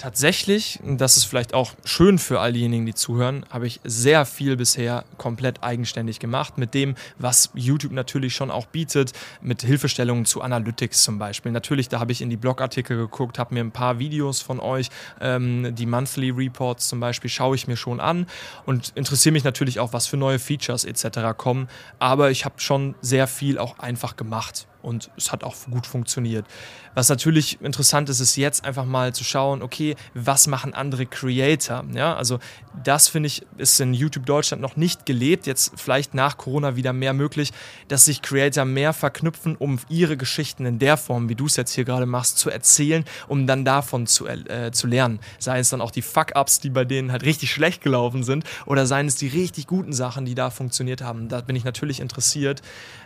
Tatsächlich, 0.00 0.80
das 0.82 1.18
ist 1.18 1.24
vielleicht 1.24 1.52
auch 1.52 1.74
schön 1.84 2.18
für 2.18 2.40
all 2.40 2.54
diejenigen, 2.54 2.86
die 2.86 2.94
zuhören, 2.94 3.44
habe 3.50 3.66
ich 3.66 3.80
sehr 3.84 4.24
viel 4.24 4.56
bisher 4.56 5.04
komplett 5.18 5.62
eigenständig 5.62 6.20
gemacht 6.20 6.56
mit 6.56 6.72
dem, 6.72 6.94
was 7.18 7.50
YouTube 7.52 7.92
natürlich 7.92 8.34
schon 8.34 8.50
auch 8.50 8.64
bietet, 8.64 9.12
mit 9.42 9.60
Hilfestellungen 9.60 10.24
zu 10.24 10.40
Analytics 10.40 11.02
zum 11.02 11.18
Beispiel. 11.18 11.52
Natürlich, 11.52 11.90
da 11.90 12.00
habe 12.00 12.12
ich 12.12 12.22
in 12.22 12.30
die 12.30 12.38
Blogartikel 12.38 12.96
geguckt, 12.96 13.38
habe 13.38 13.52
mir 13.52 13.60
ein 13.60 13.72
paar 13.72 13.98
Videos 13.98 14.40
von 14.40 14.58
euch, 14.58 14.88
ähm, 15.20 15.74
die 15.74 15.84
Monthly 15.84 16.30
Reports 16.30 16.88
zum 16.88 16.98
Beispiel, 16.98 17.28
schaue 17.28 17.54
ich 17.54 17.68
mir 17.68 17.76
schon 17.76 18.00
an 18.00 18.26
und 18.64 18.92
interessiere 18.94 19.34
mich 19.34 19.44
natürlich 19.44 19.80
auch, 19.80 19.92
was 19.92 20.06
für 20.06 20.16
neue 20.16 20.38
Features 20.38 20.86
etc. 20.86 21.36
kommen. 21.36 21.68
Aber 21.98 22.30
ich 22.30 22.46
habe 22.46 22.54
schon 22.56 22.94
sehr 23.02 23.26
viel 23.26 23.58
auch 23.58 23.78
einfach 23.78 24.16
gemacht 24.16 24.66
und 24.82 25.10
es 25.16 25.32
hat 25.32 25.44
auch 25.44 25.54
gut 25.70 25.86
funktioniert. 25.86 26.46
Was 26.94 27.08
natürlich 27.08 27.60
interessant 27.60 28.08
ist, 28.08 28.20
ist 28.20 28.36
jetzt 28.36 28.64
einfach 28.64 28.84
mal 28.84 29.14
zu 29.14 29.22
schauen, 29.22 29.62
okay, 29.62 29.94
was 30.14 30.46
machen 30.46 30.74
andere 30.74 31.06
Creator? 31.06 31.84
Ja, 31.92 32.16
also 32.16 32.38
das 32.82 33.08
finde 33.08 33.28
ich 33.28 33.46
ist 33.58 33.80
in 33.80 33.94
YouTube 33.94 34.26
Deutschland 34.26 34.60
noch 34.60 34.76
nicht 34.76 35.06
gelebt. 35.06 35.46
Jetzt 35.46 35.72
vielleicht 35.76 36.14
nach 36.14 36.36
Corona 36.36 36.76
wieder 36.76 36.92
mehr 36.92 37.12
möglich, 37.12 37.52
dass 37.88 38.06
sich 38.06 38.22
Creator 38.22 38.64
mehr 38.64 38.92
verknüpfen, 38.92 39.56
um 39.56 39.78
ihre 39.88 40.16
Geschichten 40.16 40.66
in 40.66 40.78
der 40.78 40.96
Form, 40.96 41.28
wie 41.28 41.34
du 41.34 41.46
es 41.46 41.56
jetzt 41.56 41.74
hier 41.74 41.84
gerade 41.84 42.06
machst, 42.06 42.38
zu 42.38 42.50
erzählen, 42.50 43.04
um 43.28 43.46
dann 43.46 43.64
davon 43.64 44.06
zu, 44.06 44.26
äh, 44.26 44.70
zu 44.72 44.86
lernen. 44.86 45.20
Sei 45.38 45.58
es 45.58 45.70
dann 45.70 45.80
auch 45.80 45.90
die 45.90 46.02
Fuck-Ups, 46.02 46.60
die 46.60 46.70
bei 46.70 46.84
denen 46.84 47.12
halt 47.12 47.24
richtig 47.24 47.52
schlecht 47.52 47.82
gelaufen 47.82 48.24
sind, 48.24 48.44
oder 48.66 48.86
seien 48.86 49.06
es 49.06 49.16
die 49.16 49.28
richtig 49.28 49.66
guten 49.66 49.92
Sachen, 49.92 50.24
die 50.24 50.34
da 50.34 50.50
funktioniert 50.50 51.02
haben. 51.02 51.28
Da 51.28 51.40
bin 51.40 51.56
ich 51.56 51.64
natürlich 51.64 52.00
interessiert. 52.00 52.62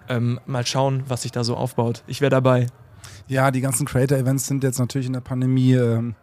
Ähm, 0.08 0.40
mal 0.46 0.66
schauen, 0.66 1.04
was 1.08 1.22
sich 1.22 1.32
da 1.32 1.44
so 1.44 1.56
aufbaut. 1.56 2.02
Ich 2.06 2.20
wäre 2.20 2.30
dabei. 2.30 2.66
Ja, 3.26 3.50
die 3.50 3.60
ganzen 3.60 3.86
Creator-Events 3.86 4.46
sind 4.46 4.62
jetzt 4.64 4.78
natürlich 4.78 5.06
in 5.06 5.14
der 5.14 5.20
Pandemie 5.20 5.74
ähm, 5.74 6.14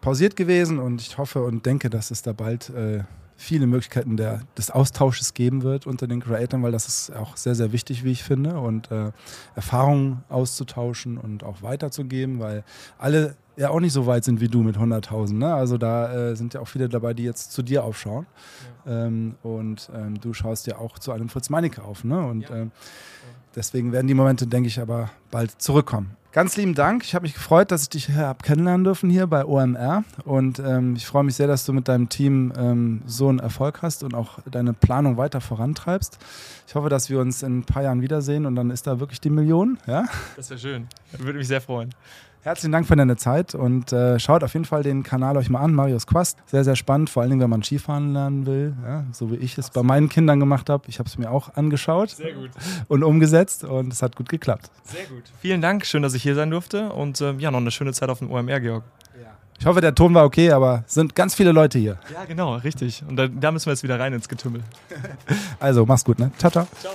pausiert 0.00 0.36
gewesen 0.36 0.78
und 0.78 1.00
ich 1.00 1.18
hoffe 1.18 1.44
und 1.44 1.66
denke, 1.66 1.90
dass 1.90 2.10
es 2.10 2.22
da 2.22 2.32
bald 2.32 2.70
äh, 2.70 3.04
viele 3.36 3.66
Möglichkeiten 3.66 4.16
der, 4.16 4.40
des 4.56 4.70
Austausches 4.70 5.32
geben 5.32 5.62
wird 5.62 5.86
unter 5.86 6.06
den 6.06 6.20
Creatoren, 6.20 6.62
weil 6.62 6.72
das 6.72 6.86
ist 6.86 7.16
auch 7.16 7.36
sehr, 7.36 7.54
sehr 7.54 7.72
wichtig, 7.72 8.04
wie 8.04 8.12
ich 8.12 8.22
finde, 8.22 8.58
und 8.58 8.90
äh, 8.90 9.12
Erfahrungen 9.54 10.24
auszutauschen 10.28 11.16
und 11.16 11.42
auch 11.42 11.62
weiterzugeben, 11.62 12.38
weil 12.38 12.64
alle 12.98 13.36
ja 13.60 13.70
auch 13.70 13.80
nicht 13.80 13.92
so 13.92 14.06
weit 14.06 14.24
sind 14.24 14.40
wie 14.40 14.48
du 14.48 14.62
mit 14.62 14.76
100.000. 14.76 15.34
Ne? 15.34 15.54
Also 15.54 15.76
da 15.76 16.30
äh, 16.30 16.36
sind 16.36 16.54
ja 16.54 16.60
auch 16.60 16.68
viele 16.68 16.88
dabei, 16.88 17.12
die 17.12 17.24
jetzt 17.24 17.52
zu 17.52 17.62
dir 17.62 17.84
aufschauen. 17.84 18.26
Ja. 18.86 19.06
Ähm, 19.06 19.34
und 19.42 19.90
ähm, 19.94 20.18
du 20.18 20.32
schaust 20.32 20.66
ja 20.66 20.78
auch 20.78 20.98
zu 20.98 21.12
einem 21.12 21.28
Fritz 21.28 21.50
Meinecke 21.50 21.82
auf. 21.82 22.02
Ne? 22.02 22.18
Und 22.26 22.48
ja. 22.48 22.56
ähm, 22.56 22.70
deswegen 23.54 23.92
werden 23.92 24.06
die 24.06 24.14
Momente, 24.14 24.46
denke 24.46 24.68
ich, 24.68 24.80
aber 24.80 25.10
bald 25.30 25.50
zurückkommen. 25.60 26.16
Ganz 26.32 26.56
lieben 26.56 26.74
Dank. 26.74 27.04
Ich 27.04 27.14
habe 27.14 27.24
mich 27.24 27.34
gefreut, 27.34 27.72
dass 27.72 27.82
ich 27.82 27.88
dich 27.90 28.06
hier 28.06 28.14
habe 28.16 28.42
kennenlernen 28.44 28.84
dürfen 28.84 29.10
hier 29.10 29.26
bei 29.26 29.44
OMR. 29.44 30.04
Und 30.24 30.60
ähm, 30.60 30.94
ich 30.96 31.04
freue 31.04 31.24
mich 31.24 31.34
sehr, 31.34 31.48
dass 31.48 31.66
du 31.66 31.72
mit 31.72 31.88
deinem 31.88 32.08
Team 32.08 32.52
ähm, 32.56 33.02
so 33.04 33.28
einen 33.28 33.40
Erfolg 33.40 33.82
hast 33.82 34.04
und 34.04 34.14
auch 34.14 34.38
deine 34.48 34.72
Planung 34.72 35.16
weiter 35.16 35.40
vorantreibst. 35.40 36.18
Ich 36.66 36.74
hoffe, 36.76 36.88
dass 36.88 37.10
wir 37.10 37.18
uns 37.18 37.42
in 37.42 37.58
ein 37.58 37.64
paar 37.64 37.82
Jahren 37.82 38.00
wiedersehen 38.00 38.46
und 38.46 38.54
dann 38.54 38.70
ist 38.70 38.86
da 38.86 39.00
wirklich 39.00 39.20
die 39.20 39.28
Million. 39.28 39.78
Ja? 39.88 40.06
Das 40.36 40.48
wäre 40.50 40.60
schön. 40.60 40.86
Würde 41.18 41.38
mich 41.38 41.48
sehr 41.48 41.60
freuen. 41.60 41.90
Herzlichen 42.42 42.72
Dank 42.72 42.86
für 42.86 42.96
deine 42.96 43.16
Zeit 43.16 43.54
und 43.54 43.92
äh, 43.92 44.18
schaut 44.18 44.42
auf 44.42 44.54
jeden 44.54 44.64
Fall 44.64 44.82
den 44.82 45.02
Kanal 45.02 45.36
euch 45.36 45.50
mal 45.50 45.60
an, 45.60 45.74
Marius 45.74 46.06
Quast. 46.06 46.38
Sehr, 46.46 46.64
sehr 46.64 46.74
spannend, 46.74 47.10
vor 47.10 47.20
allen 47.20 47.30
Dingen, 47.30 47.42
wenn 47.42 47.50
man 47.50 47.62
Skifahren 47.62 48.14
lernen 48.14 48.46
will, 48.46 48.74
ja, 48.82 49.04
so 49.12 49.30
wie 49.30 49.36
ich 49.36 49.58
es 49.58 49.68
bei 49.68 49.82
meinen 49.82 50.08
Kindern 50.08 50.40
gemacht 50.40 50.70
habe. 50.70 50.84
Ich 50.88 50.98
habe 50.98 51.06
es 51.06 51.18
mir 51.18 51.30
auch 51.30 51.54
angeschaut 51.54 52.10
sehr 52.10 52.32
gut. 52.32 52.48
und 52.88 53.04
umgesetzt 53.04 53.64
und 53.64 53.92
es 53.92 54.00
hat 54.00 54.16
gut 54.16 54.30
geklappt. 54.30 54.70
Sehr 54.84 55.04
gut. 55.04 55.24
Vielen 55.40 55.60
Dank, 55.60 55.84
schön, 55.84 56.02
dass 56.02 56.14
ich 56.14 56.22
hier 56.22 56.34
sein 56.34 56.50
durfte 56.50 56.88
und 56.90 57.20
äh, 57.20 57.34
ja, 57.34 57.50
noch 57.50 57.60
eine 57.60 57.70
schöne 57.70 57.92
Zeit 57.92 58.08
auf 58.08 58.20
dem 58.20 58.30
OMR, 58.30 58.60
Georg. 58.60 58.84
Ja. 59.22 59.32
Ich 59.58 59.66
hoffe, 59.66 59.82
der 59.82 59.94
Ton 59.94 60.14
war 60.14 60.24
okay, 60.24 60.50
aber 60.50 60.84
es 60.86 60.94
sind 60.94 61.14
ganz 61.14 61.34
viele 61.34 61.52
Leute 61.52 61.78
hier. 61.78 61.98
Ja, 62.10 62.24
genau, 62.24 62.54
richtig. 62.56 63.02
Und 63.06 63.16
da, 63.16 63.28
da 63.28 63.52
müssen 63.52 63.66
wir 63.66 63.72
jetzt 63.72 63.82
wieder 63.82 64.00
rein 64.00 64.14
ins 64.14 64.30
Getümmel. 64.30 64.62
also, 65.60 65.84
mach's 65.84 66.06
gut, 66.06 66.18
ne? 66.18 66.30
Ciao, 66.38 66.50
ciao. 66.50 66.66
Ciao. 66.80 66.92